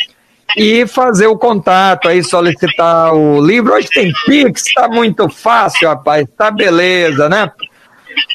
[0.58, 3.74] e fazer o contato aí, solicitar o livro.
[3.74, 7.52] Hoje tem Pix, tá muito fácil, rapaz, tá beleza, né?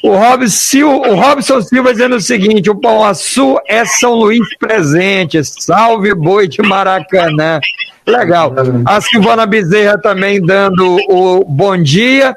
[0.03, 5.41] O Robson, o Robson Silva dizendo o seguinte: o Pão Açu é São Luís presente.
[5.43, 7.59] Salve boi de Maracanã.
[8.05, 8.53] Legal.
[8.85, 12.35] A Silvana Bezerra também dando o bom dia.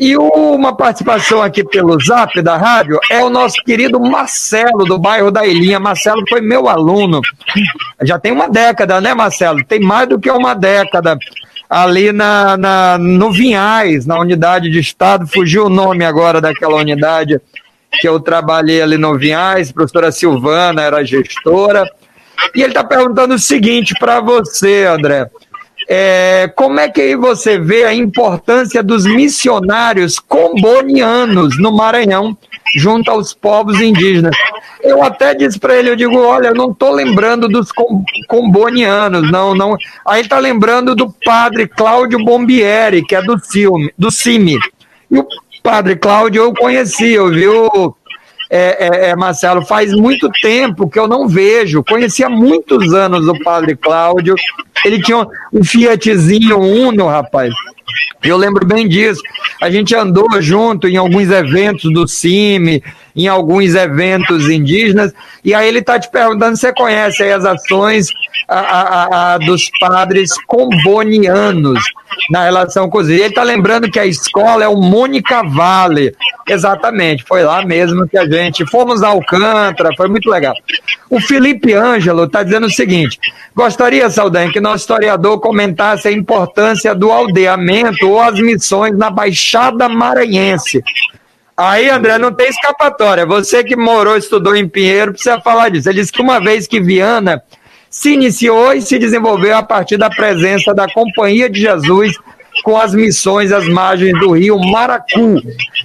[0.00, 5.30] E uma participação aqui pelo zap da rádio é o nosso querido Marcelo, do bairro
[5.30, 5.78] da Ilhinha.
[5.78, 7.20] Marcelo foi meu aluno.
[8.02, 9.64] Já tem uma década, né, Marcelo?
[9.64, 11.16] Tem mais do que uma década
[11.70, 17.40] ali na, na, no Vinhais, na unidade de Estado, fugiu o nome agora daquela unidade
[18.00, 21.88] que eu trabalhei ali no Vinhais, professora Silvana era gestora,
[22.54, 25.28] e ele está perguntando o seguinte para você, André,
[25.88, 32.36] é, como é que você vê a importância dos missionários combonianos no Maranhão,
[32.74, 34.34] junto aos povos indígenas?
[34.82, 37.68] Eu até disse para ele, eu digo, olha, eu não estou lembrando dos
[38.28, 39.76] combonianos, não, não.
[40.06, 44.58] Aí está lembrando do padre Cláudio Bombieri, que é do filme, do CIMI.
[45.10, 45.26] E o
[45.62, 47.30] padre Cláudio eu conheci, eu
[48.56, 51.82] é, é, é, Marcelo, faz muito tempo que eu não vejo.
[51.82, 54.36] Conhecia muitos anos o Padre Cláudio.
[54.84, 57.52] Ele tinha um Fiatzinho Uno, rapaz.
[58.22, 59.20] Eu lembro bem disso.
[59.60, 62.80] A gente andou junto em alguns eventos do CIMI,
[63.16, 65.12] em alguns eventos indígenas,
[65.44, 68.08] e aí ele está te perguntando se você conhece as ações
[68.48, 71.82] a, a, a, dos padres combonianos
[72.30, 76.14] na relação com os Ele está lembrando que a escola é o Mônica Vale.
[76.46, 78.66] Exatamente, foi lá mesmo que a gente.
[78.66, 80.54] Fomos a Alcântara, foi muito legal.
[81.08, 83.18] O Felipe Ângelo está dizendo o seguinte:
[83.54, 89.88] gostaria, Saldanha, que nosso historiador comentasse a importância do aldeamento ou as missões na Baixada
[89.88, 90.82] Maranhense.
[91.56, 93.24] Aí, André, não tem escapatória.
[93.24, 95.88] Você que morou, estudou em Pinheiro, precisa falar disso.
[95.88, 97.42] Ele disse que uma vez que Viana
[97.88, 102.18] se iniciou e se desenvolveu a partir da presença da Companhia de Jesus
[102.62, 105.40] com as missões às margens do rio Maracu.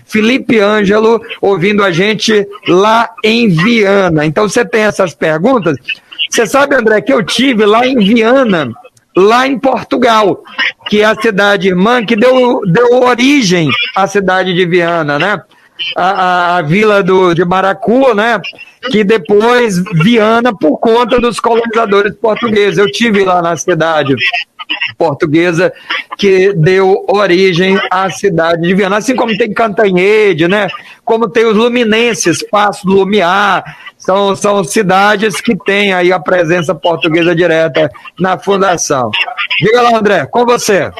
[0.05, 4.25] Felipe Ângelo ouvindo a gente lá em Viana.
[4.25, 5.77] Então você tem essas perguntas.
[6.29, 8.71] Você sabe, André, que eu tive lá em Viana,
[9.15, 10.43] lá em Portugal,
[10.87, 15.41] que é a cidade irmã que deu, deu origem à cidade de Viana, né?
[15.95, 18.39] A, a, a vila do, de Maracu, né?
[18.91, 22.77] que depois Viana, por conta dos colonizadores portugueses.
[22.77, 24.15] Eu tive lá na cidade
[24.97, 25.71] portuguesa
[26.17, 30.67] que deu origem à cidade de Viana, assim como tem Cantanhede, né?
[31.05, 33.63] Como tem os Luminenses, Passo do Lumiar,
[33.97, 37.89] são, são cidades que têm aí a presença portuguesa direta
[38.19, 39.11] na fundação.
[39.61, 40.91] Diga lá, André, com você.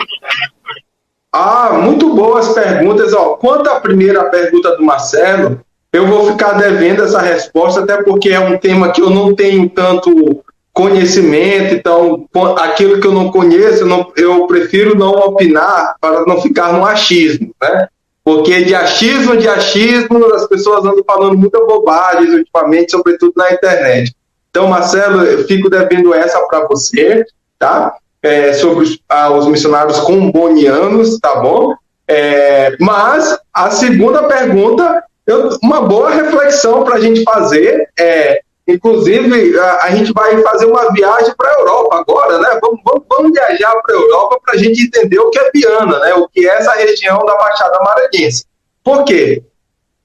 [1.32, 3.14] Ah, muito boas perguntas.
[3.14, 5.62] Ó, quanto à primeira pergunta do Marcelo,
[5.94, 9.70] eu vou ficar devendo essa resposta, até porque é um tema que eu não tenho
[9.70, 10.44] tanto
[10.80, 12.26] conhecimento, então
[12.58, 16.86] aquilo que eu não conheço, eu, não, eu prefiro não opinar para não ficar no
[16.86, 17.90] achismo, né?
[18.24, 24.16] Porque de achismo, de achismo, as pessoas andam falando muita bobagem ultimamente, sobretudo na internet.
[24.50, 27.26] Então, Marcelo, eu fico devendo essa para você,
[27.58, 27.94] tá?
[28.24, 31.74] É, sobre os, ah, os missionários combonianos, tá bom?
[32.08, 39.60] É, mas a segunda pergunta eu, uma boa reflexão para a gente fazer é, inclusive,
[39.60, 42.60] a, a, gente vai fazer uma viagem para a Europa agora, né?
[42.62, 46.00] Vamos, vamos, vamos viajar para a Europa para a gente entender o que é Viana,
[46.00, 46.14] né?
[46.14, 48.46] O que é essa região da Baixada Maranhense.
[48.84, 49.44] Por quê?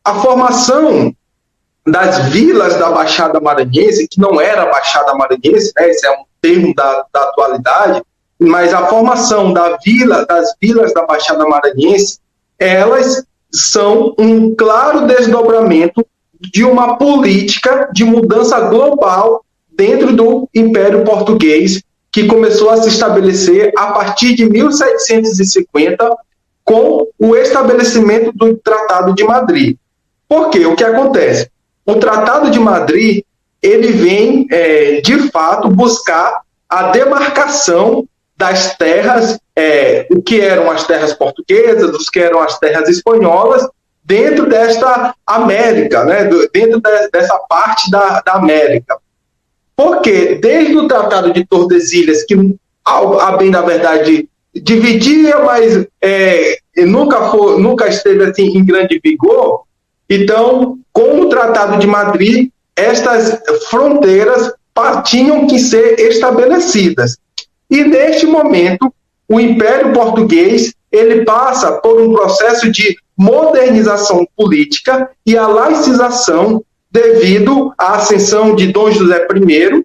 [0.05, 1.15] A formação
[1.87, 5.91] das vilas da Baixada Maranhense, que não era Baixada Maranhense, né?
[5.91, 8.03] Esse é um termo da, da atualidade,
[8.39, 12.19] mas a formação da vila, das vilas da Baixada Maranhense,
[12.59, 16.05] elas são um claro desdobramento
[16.53, 23.73] de uma política de mudança global dentro do Império Português, que começou a se estabelecer
[23.77, 26.09] a partir de 1750
[26.63, 29.77] com o estabelecimento do Tratado de Madrid.
[30.29, 30.65] Por quê?
[30.65, 31.51] O que acontece?
[31.85, 33.25] O Tratado de Madrid
[33.61, 40.87] ele vem, é, de fato, buscar a demarcação das terras, é, o que eram as
[40.87, 43.67] terras portuguesas, os que eram as terras espanholas,
[44.05, 48.99] dentro desta América, né, dentro de, dessa parte da, da América.
[49.77, 52.37] Porque desde o Tratado de Tordesilhas, que,
[52.85, 59.65] a, bem da verdade, dividia, mas é, nunca, foi, nunca esteve assim, em grande vigor,
[60.09, 64.53] então, com o Tratado de Madrid, estas fronteiras
[65.05, 67.17] tinham que ser estabelecidas.
[67.71, 68.93] E neste momento,
[69.29, 77.73] o Império Português ele passa por um processo de modernização política e a laicização devido
[77.77, 79.85] à ascensão de Dom José I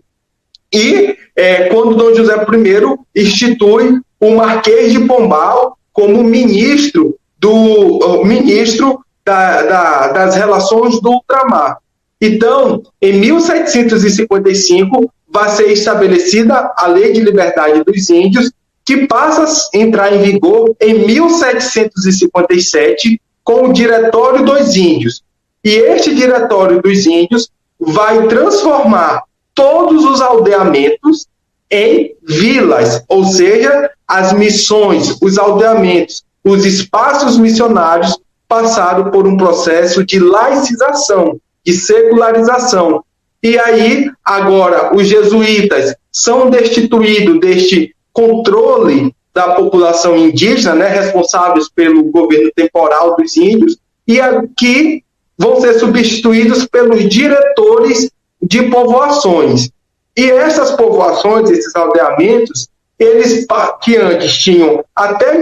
[0.72, 9.00] e é, quando Dom José I institui o Marquês de Pombal como ministro do ministro
[9.26, 11.78] da, da, das relações do ultramar.
[12.22, 18.52] Então, em 1755, vai ser estabelecida a Lei de Liberdade dos Índios,
[18.90, 25.22] que passa a entrar em vigor em 1757 com o Diretório dos Índios.
[25.64, 29.22] E este Diretório dos Índios vai transformar
[29.54, 31.28] todos os aldeamentos
[31.70, 38.18] em vilas, ou seja, as missões, os aldeamentos, os espaços missionários
[38.48, 43.04] passaram por um processo de laicização, de secularização.
[43.44, 52.04] E aí, agora, os jesuítas são destituídos deste controle da população indígena, né, responsáveis pelo
[52.04, 55.04] governo temporal dos índios, e aqui
[55.38, 58.12] vão ser substituídos pelos diretores
[58.42, 59.70] de povoações.
[60.18, 62.68] E essas povoações, esses aldeamentos,
[62.98, 63.46] eles
[63.82, 65.38] que antes tinham até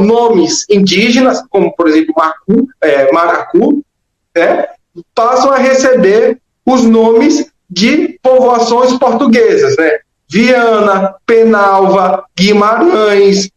[0.00, 3.82] nomes indígenas, como por exemplo Macu, é, Maracu,
[4.34, 4.68] né,
[5.14, 9.98] passam a receber os nomes de povoações portuguesas, né?
[10.34, 13.48] Viana, Penalva, Guimarães.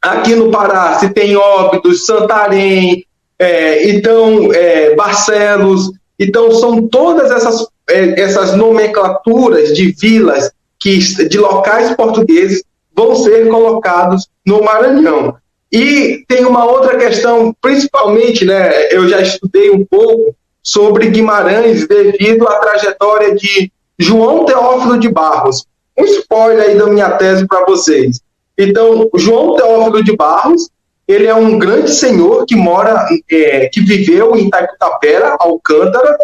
[0.00, 3.04] Aqui no Pará se tem Óbidos, Santarém,
[3.36, 5.90] é, então é, Barcelos.
[6.16, 10.98] Então são todas essas, é, essas nomenclaturas de vilas que,
[11.28, 12.62] de locais portugueses
[12.94, 15.36] vão ser colocados no Maranhão.
[15.72, 22.46] E tem uma outra questão, principalmente, né, eu já estudei um pouco sobre Guimarães devido
[22.46, 25.66] à trajetória de João Teófilo de Barros.
[25.98, 28.20] Um spoiler aí da minha tese para vocês.
[28.56, 30.70] Então, João Teófilo de Barros,
[31.06, 36.16] ele é um grande senhor que mora, é, que viveu em Itaipitapera, Alcântara,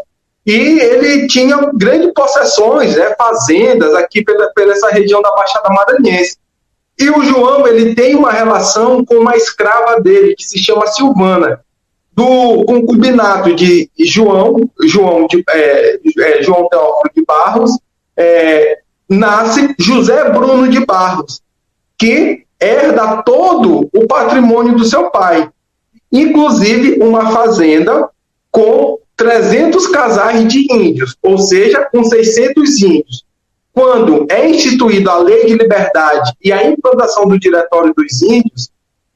[0.46, 6.36] e ele tinha grandes possessões, né, fazendas aqui pela, pela essa região da Baixada Maranhense.
[6.98, 11.60] E o João, ele tem uma relação com uma escrava dele, que se chama Silvana.
[12.12, 17.70] Do concubinato de João, João, de, é, é, João Teófilo de Barros,
[18.16, 18.80] é,
[19.10, 21.42] nasce José Bruno de Barros,
[21.98, 25.50] que herda todo o patrimônio do seu pai,
[26.12, 28.08] inclusive uma fazenda
[28.52, 33.24] com 300 casais de índios, ou seja, com 600 índios.
[33.72, 38.70] Quando é instituída a lei de liberdade e a implantação do diretório dos índios,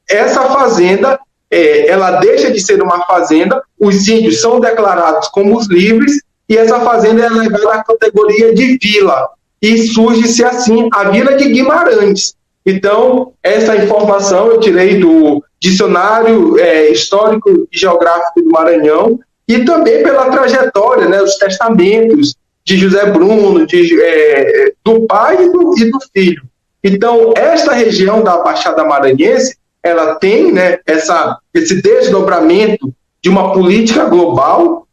[0.09, 1.19] essa fazenda
[1.49, 6.57] é, ela deixa de ser uma fazenda, os índios são declarados como os livres e
[6.57, 9.29] essa fazenda é levada à categoria de vila
[9.65, 12.35] e surge-se assim a Vila de Guimarães.
[12.63, 20.03] Então, essa informação eu tirei do Dicionário é, Histórico e Geográfico do Maranhão e também
[20.03, 25.91] pela trajetória, né, os testamentos de José Bruno, de, é, do pai e do, e
[25.91, 26.43] do, filho.
[26.83, 34.05] Então, esta região da Baixada Maranhense, ela tem né, essa, esse desdobramento de uma política
[34.05, 34.87] global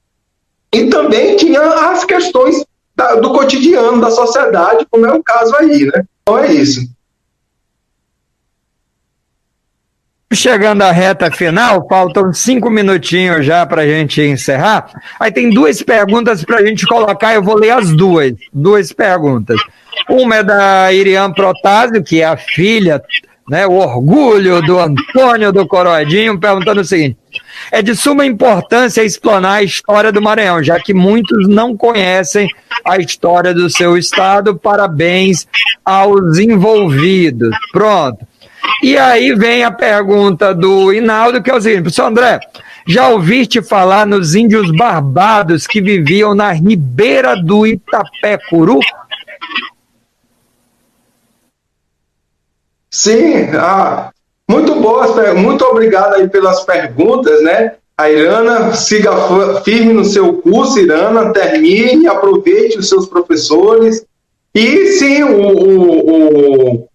[0.72, 2.64] e também tinha as questões
[2.94, 6.04] da, do cotidiano da sociedade, como é o caso aí, né?
[6.22, 6.80] Então é isso.
[10.32, 14.90] Chegando à reta final, faltam cinco minutinhos já para a gente encerrar.
[15.20, 19.60] Aí tem duas perguntas para a gente colocar, eu vou ler as duas, duas perguntas.
[20.08, 23.02] Uma é da Iriam Protásio, que é a filha,
[23.48, 27.16] né, o orgulho do Antônio do Coroadinho, perguntando o seguinte:
[27.70, 32.48] é de suma importância explanar a história do Maranhão, já que muitos não conhecem
[32.84, 34.56] a história do seu estado.
[34.56, 35.46] Parabéns
[35.84, 37.54] aos envolvidos.
[37.72, 38.26] Pronto.
[38.82, 42.40] E aí vem a pergunta do Inaldo, que é o seguinte, professor André,
[42.86, 48.80] já ouviste falar nos índios barbados que viviam na ribeira do Itapecuru?
[52.92, 54.10] Sim, ah,
[54.46, 57.76] muito boas, muito obrigado aí pelas perguntas, né?
[57.96, 59.12] A Irana, siga
[59.64, 64.04] firme no seu curso, Irana, termine, aproveite os seus professores.
[64.54, 66.10] E sim, o, o,
[66.74, 66.88] o,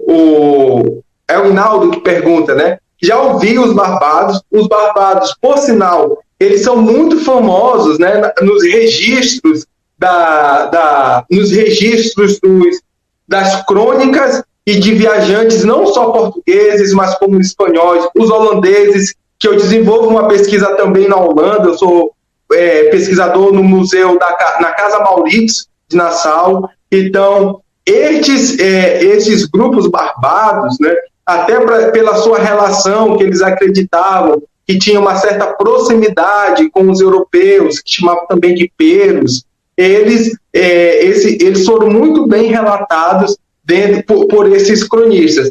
[0.00, 2.78] o é o Inaldo que pergunta, né?
[3.00, 4.42] Já ouvi os Barbados.
[4.50, 8.32] Os Barbados, por sinal, eles são muito famosos, né?
[8.42, 9.64] Nos registros
[9.96, 12.80] da, da nos registros dos,
[13.28, 19.56] das crônicas e de viajantes, não só portugueses, mas como espanhóis, os holandeses, que eu
[19.56, 21.68] desenvolvo uma pesquisa também na Holanda.
[21.68, 22.12] Eu sou
[22.52, 26.68] é, pesquisador no museu da na Casa Maurits de Nassau.
[26.90, 30.92] Então, estes, é, esses grupos barbados, né,
[31.24, 37.00] até pra, pela sua relação que eles acreditavam que tinha uma certa proximidade com os
[37.00, 39.44] europeus, que chamavam também de peros,
[39.76, 43.36] eles, é, esse, eles foram muito bem relatados
[43.66, 45.50] dentro, por, por esses cronistas.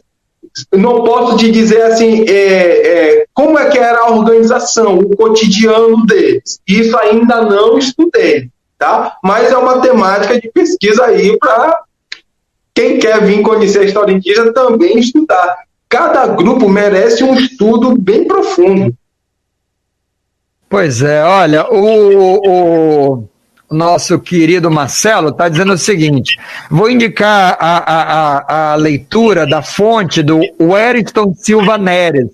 [0.71, 6.05] não posso te dizer assim é, é, como é que era a organização, o cotidiano
[6.05, 6.59] deles.
[6.65, 8.49] Isso ainda não estudei,
[8.79, 9.17] tá?
[9.21, 11.79] Mas é uma temática de pesquisa aí para
[12.73, 15.57] quem quer vir conhecer a história indígena também estudar.
[15.89, 18.93] Cada grupo merece um estudo bem profundo.
[20.67, 23.29] Pois é, olha, o, o
[23.69, 26.37] nosso querido Marcelo está dizendo o seguinte:
[26.69, 32.27] vou indicar a, a, a, leitura da fonte do Wellington Silva Neres,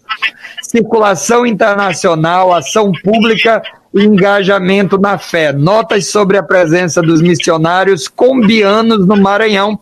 [0.61, 3.61] Circulação Internacional, Ação Pública
[3.93, 5.53] e Engajamento na Fé.
[5.53, 9.79] Notas sobre a presença dos missionários combianos no Maranhão,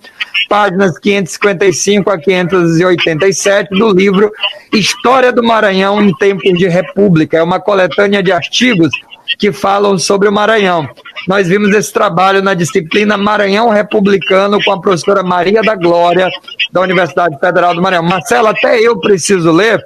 [0.48, 4.32] páginas 555 a 587 do livro
[4.74, 7.38] História do Maranhão em Tempos de República.
[7.38, 8.90] É uma coletânea de artigos
[9.38, 10.88] que falam sobre o Maranhão.
[11.28, 16.30] Nós vimos esse trabalho na disciplina Maranhão Republicano com a professora Maria da Glória,
[16.72, 18.04] da Universidade Federal do Maranhão.
[18.04, 19.84] Marcelo, até eu preciso ler,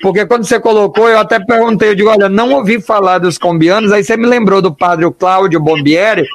[0.00, 3.92] porque quando você colocou, eu até perguntei, eu digo, olha, não ouvi falar dos combianos,
[3.92, 6.26] aí você me lembrou do padre Cláudio Bombieri,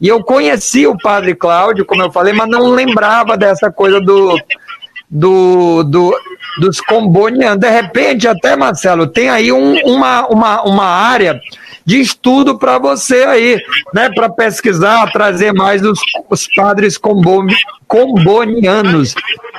[0.00, 4.38] e eu conheci o padre Cláudio, como eu falei, mas não lembrava dessa coisa do,
[5.10, 6.14] do, do
[6.58, 7.58] dos combonianos.
[7.58, 11.40] De repente, até, Marcelo, tem aí um, uma, uma, uma área
[11.84, 13.60] de estudo para você aí,
[13.92, 14.10] né?
[14.14, 15.98] Para pesquisar, trazer mais os,
[16.30, 16.98] os padres
[17.86, 19.14] combonianos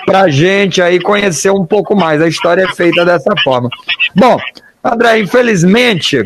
[0.05, 2.21] para gente aí conhecer um pouco mais.
[2.21, 3.69] A história é feita dessa forma.
[4.15, 4.39] Bom,
[4.83, 6.23] André, infelizmente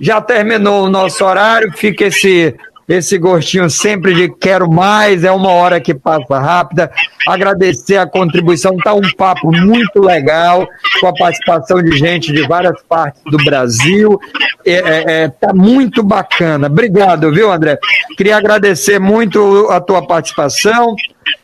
[0.00, 2.54] já terminou o nosso horário, fica esse
[2.88, 6.90] esse gostinho sempre de quero mais, é uma hora que passa rápida.
[7.26, 10.66] Agradecer a contribuição, tá um papo muito legal,
[11.00, 14.20] com a participação de gente de várias partes do Brasil.
[14.66, 16.66] É, é, é, tá muito bacana.
[16.66, 17.78] Obrigado, viu, André?
[18.16, 20.94] Queria agradecer muito a tua participação.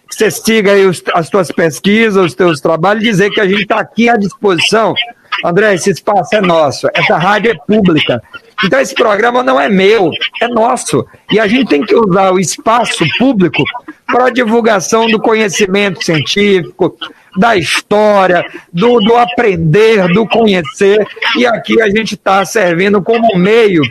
[0.09, 3.63] Que você siga aí os, as tuas pesquisas, os teus trabalhos, dizer que a gente
[3.63, 4.95] está aqui à disposição.
[5.45, 8.21] André, esse espaço é nosso, essa rádio é pública.
[8.65, 11.07] Então esse programa não é meu, é nosso.
[11.31, 13.63] E a gente tem que usar o espaço público
[14.07, 16.97] para a divulgação do conhecimento científico,
[17.37, 21.07] da história, do, do aprender, do conhecer.
[21.37, 23.83] E aqui a gente está servindo como meio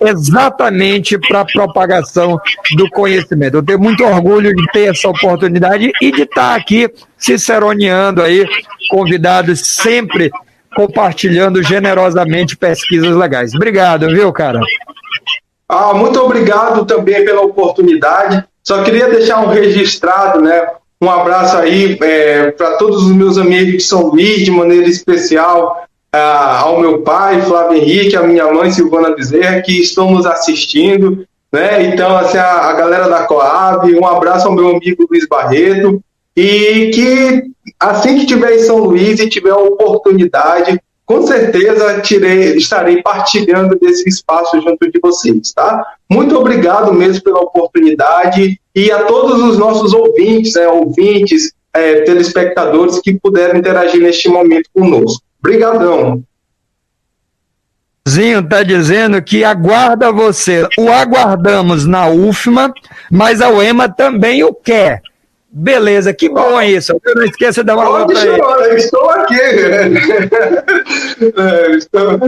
[0.00, 2.38] exatamente para a propagação
[2.76, 3.56] do conhecimento.
[3.56, 8.44] Eu tenho muito orgulho de ter essa oportunidade e de estar tá aqui ciceroneando aí
[8.90, 10.30] convidados sempre
[10.74, 13.54] compartilhando generosamente pesquisas legais.
[13.54, 14.60] Obrigado, viu, cara?
[15.68, 18.44] Ah, muito obrigado também pela oportunidade.
[18.62, 20.66] Só queria deixar um registrado, né?
[21.00, 25.84] Um abraço aí é, para todos os meus amigos de São Luís, de maneira especial
[26.12, 31.26] ah, ao meu pai, Flávio Henrique, à minha mãe, Silvana Bezerra, que estão nos assistindo.
[31.50, 31.86] Né?
[31.86, 36.00] Então, assim, a, a galera da Coab, um abraço ao meu amigo Luiz Barreto,
[36.36, 37.42] e que
[37.78, 43.78] assim que tiver em São Luís e tiver a oportunidade, com certeza tirei, estarei partilhando
[43.78, 45.84] desse espaço junto de vocês, tá?
[46.08, 53.00] Muito obrigado mesmo pela oportunidade e a todos os nossos ouvintes, né, ouvintes, é, telespectadores
[53.00, 55.22] que puderam interagir neste momento conosco.
[55.40, 56.22] Obrigadão.
[58.08, 60.66] Zinho está dizendo que aguarda você.
[60.78, 62.72] O aguardamos na UFMA,
[63.10, 65.02] mas a UEMA também o quer.
[65.54, 66.98] Beleza, que bom é isso.
[67.14, 69.36] Não esqueça de dar uma Pode chamar, eu estou aqui.
[71.36, 72.18] é, estou...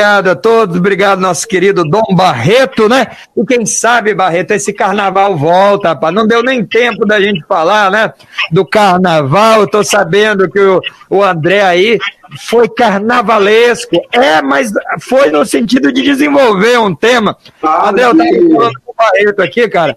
[0.00, 3.08] Obrigado a todos, obrigado nosso querido Dom Barreto, né?
[3.36, 6.14] E quem sabe, Barreto, esse carnaval volta, rapaz.
[6.14, 8.12] Não deu nem tempo da gente falar, né?
[8.50, 9.60] Do carnaval.
[9.60, 11.98] Eu tô sabendo que o, o André aí
[12.48, 13.96] foi carnavalesco.
[14.12, 17.36] É, mas foi no sentido de desenvolver um tema.
[17.62, 19.94] Ah, André, eu tava falando com o Barreto aqui, cara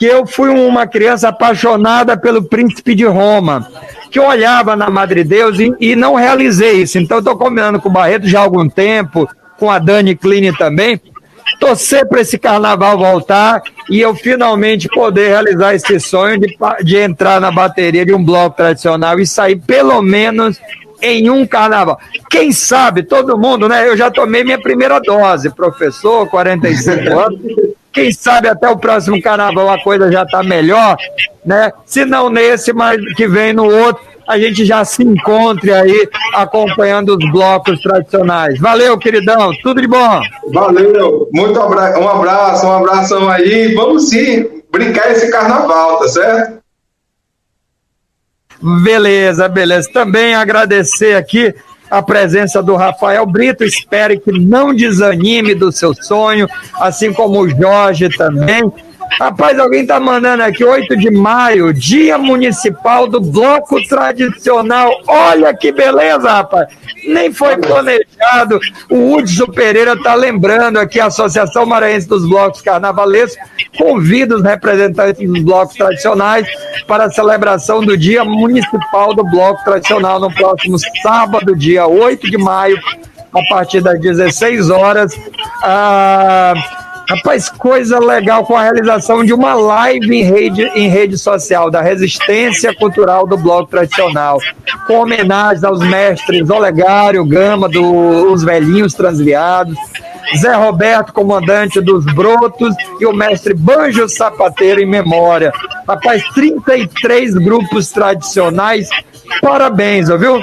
[0.00, 3.68] que eu fui uma criança apaixonada pelo príncipe de Roma,
[4.10, 6.98] que eu olhava na Madre Deus e, e não realizei isso.
[6.98, 9.28] Então, estou combinando com o Barreto já há algum tempo,
[9.58, 10.98] com a Dani Kline também,
[11.60, 17.38] torcer para esse carnaval voltar e eu finalmente poder realizar esse sonho de, de entrar
[17.38, 20.58] na bateria de um bloco tradicional e sair pelo menos
[21.02, 22.00] em um carnaval.
[22.30, 23.86] Quem sabe, todo mundo, né?
[23.86, 27.40] Eu já tomei minha primeira dose, professor, 45 anos.
[27.92, 30.96] Quem sabe até o próximo carnaval a coisa já está melhor,
[31.44, 31.72] né?
[31.84, 37.16] Se não nesse, mas que vem no outro, a gente já se encontre aí acompanhando
[37.16, 38.60] os blocos tradicionais.
[38.60, 40.20] Valeu, queridão, tudo de bom.
[40.52, 43.74] Valeu, muito abra um abraço, um abração aí.
[43.74, 46.60] Vamos sim brincar esse carnaval, tá certo?
[48.62, 49.90] Beleza, beleza.
[49.92, 51.52] Também agradecer aqui
[51.90, 53.64] a presença do Rafael Brito.
[53.64, 58.72] Espere que não desanime do seu sonho, assim como o Jorge também.
[59.18, 64.90] Rapaz, alguém tá mandando aqui, 8 de maio, Dia Municipal do Bloco Tradicional.
[65.06, 66.68] Olha que beleza, rapaz.
[67.06, 68.60] Nem foi planejado.
[68.88, 73.38] O Hudson Pereira tá lembrando aqui a Associação Maranhense dos Blocos Carnavalescos
[73.76, 76.46] convida os representantes dos blocos tradicionais
[76.86, 82.38] para a celebração do Dia Municipal do Bloco Tradicional no próximo sábado, dia 8 de
[82.38, 82.78] maio,
[83.32, 85.12] a partir das 16 horas.
[85.62, 86.54] Ah,
[87.10, 91.80] Rapaz, coisa legal com a realização de uma live em rede, em rede social da
[91.80, 94.38] resistência cultural do Bloco Tradicional,
[94.86, 99.76] com homenagens aos mestres Olegário, Gama, dos velhinhos transviados,
[100.38, 105.52] Zé Roberto, comandante dos Brotos, e o mestre Banjo Sapateiro em memória.
[105.86, 108.88] Rapaz, 33 grupos tradicionais,
[109.40, 110.40] parabéns, ouviu?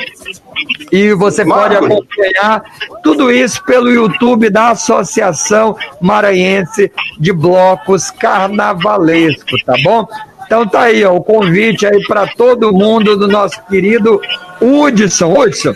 [0.92, 2.64] E você pode acompanhar
[3.04, 10.08] tudo isso pelo YouTube da Associação Maranhense de Blocos Carnavalescos, tá bom?
[10.46, 14.22] Então tá aí, ó, o convite aí para todo mundo do nosso querido
[14.62, 15.34] Hudson.
[15.34, 15.74] Hudson,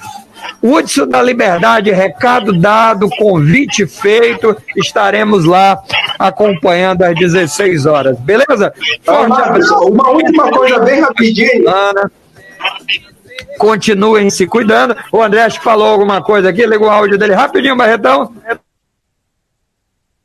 [0.62, 5.82] Hudson da Liberdade, recado dado, convite feito, estaremos lá
[6.20, 8.74] acompanhando às 16 horas, beleza?
[9.04, 11.70] Forte Uma última coisa bem rapidinho.
[11.70, 12.12] Ana
[13.58, 14.96] continuem se cuidando.
[15.12, 18.34] O André falou alguma coisa aqui, ligou o áudio dele rapidinho, Barretão.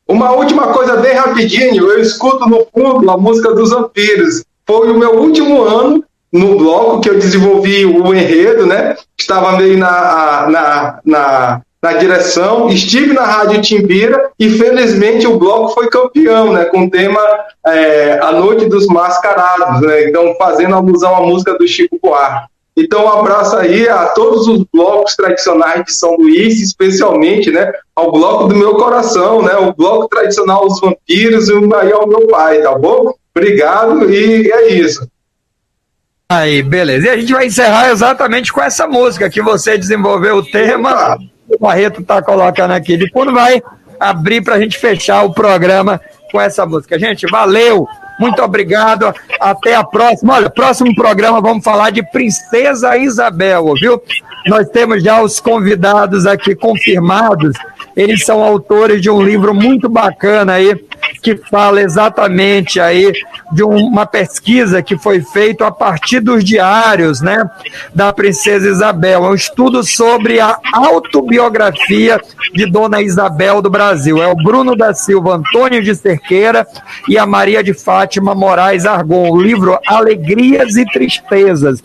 [0.08, 4.44] Uma última coisa bem rapidinho, eu escuto no fundo a música dos vampiros.
[4.64, 8.96] Foi o meu último ano no bloco que eu desenvolvi o enredo, né?
[9.18, 15.74] Estava meio na, na, na, na direção, estive na Rádio Timbira e felizmente o bloco
[15.74, 16.64] foi campeão, né?
[16.66, 17.20] Com o tema
[17.66, 20.08] é, A Noite dos Mascarados, né?
[20.08, 22.48] Então, fazendo alusão à música do Chico Buarque.
[22.78, 28.12] Então, um abraço aí a todos os blocos tradicionais de São Luís, especialmente, né, ao
[28.12, 32.60] bloco do meu coração, né, o bloco tradicional dos vampiros e o maior meu pai,
[32.60, 33.14] tá bom?
[33.34, 35.08] Obrigado e é isso.
[36.28, 37.06] Aí, beleza.
[37.06, 41.18] E a gente vai encerrar exatamente com essa música que você desenvolveu o tema.
[41.48, 43.62] O Barreto tá colocando aqui de quando vai
[44.00, 46.00] abrir para a gente fechar o programa
[46.32, 46.98] com essa música.
[46.98, 47.86] Gente, valeu!
[48.18, 49.14] Muito obrigado.
[49.40, 50.34] Até a próxima.
[50.34, 54.02] Olha, próximo programa vamos falar de Princesa Isabel, viu?
[54.46, 57.56] Nós temos já os convidados aqui confirmados.
[57.96, 60.78] Eles são autores de um livro muito bacana aí,
[61.22, 63.12] que fala exatamente aí
[63.52, 67.48] de uma pesquisa que foi feita a partir dos diários, né,
[67.94, 72.20] da princesa Isabel, é um estudo sobre a autobiografia
[72.52, 74.22] de Dona Isabel do Brasil.
[74.22, 76.66] É o Bruno da Silva Antônio de Cerqueira
[77.08, 81.82] e a Maria de Fátima Moraes Argon, o livro Alegrias e Tristezas.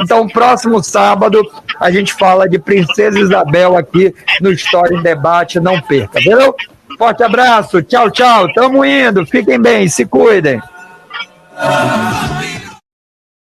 [0.00, 1.42] Então, próximo sábado,
[1.80, 5.60] a gente fala de Princesa Isabel aqui no História em Debate.
[5.60, 6.54] Não perca, viu?
[6.98, 8.52] Forte abraço, tchau, tchau.
[8.54, 10.60] Tamo indo, fiquem bem, se cuidem.